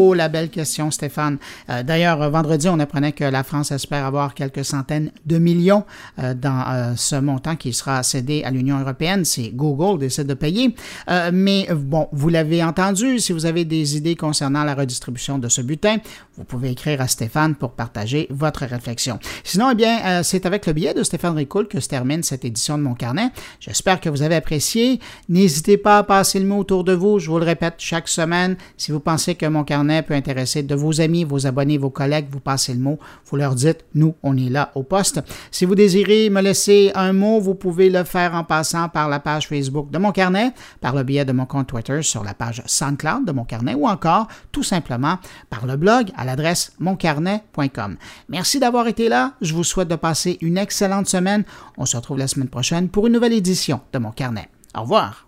[0.03, 1.37] Oh, la belle question, Stéphane.
[1.69, 5.85] Euh, d'ailleurs, vendredi, on apprenait que la France espère avoir quelques centaines de millions
[6.19, 9.27] euh, dans euh, ce montant qui sera cédé à l'Union européenne.
[9.27, 10.75] C'est Google décide de payer.
[11.33, 15.61] mais bon, vous l'avez entendu, si vous avez des idées concernant la redistribution de ce
[15.61, 15.99] butin,
[16.39, 19.19] vous pouvez écrire à Stéphane pour partager votre réflexion.
[19.45, 22.79] Sinon, eh bien, c'est avec le billet de Stéphane Ricoul que se termine cette édition
[22.79, 23.31] de mon carnet.
[23.59, 25.01] J'espère que vous avez apprécié.
[25.29, 27.19] N'hésitez pas à passer le mot autour de vous.
[27.19, 28.57] Je vous le répète chaque semaine.
[28.79, 32.27] Si vous pensez que mon carnet peut intéresser de vos amis, vos abonnés, vos collègues.
[32.31, 32.99] Vous passez le mot.
[33.27, 35.21] Vous leur dites, nous, on est là au poste.
[35.51, 39.21] Si vous désirez me laisser un mot, vous pouvez le faire en passant par la
[39.21, 42.63] page Facebook de mon carnet, par le biais de mon compte Twitter sur la page
[42.67, 45.19] SoundCloud de mon carnet ou encore tout simplement
[45.49, 47.97] par le blog à l'adresse moncarnet.com.
[48.29, 49.35] Merci d'avoir été là.
[49.41, 51.45] Je vous souhaite de passer une excellente semaine.
[51.77, 54.49] On se retrouve la semaine prochaine pour une nouvelle édition de mon carnet.
[54.77, 55.27] Au revoir.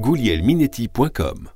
[0.00, 1.55] goulielminetti.com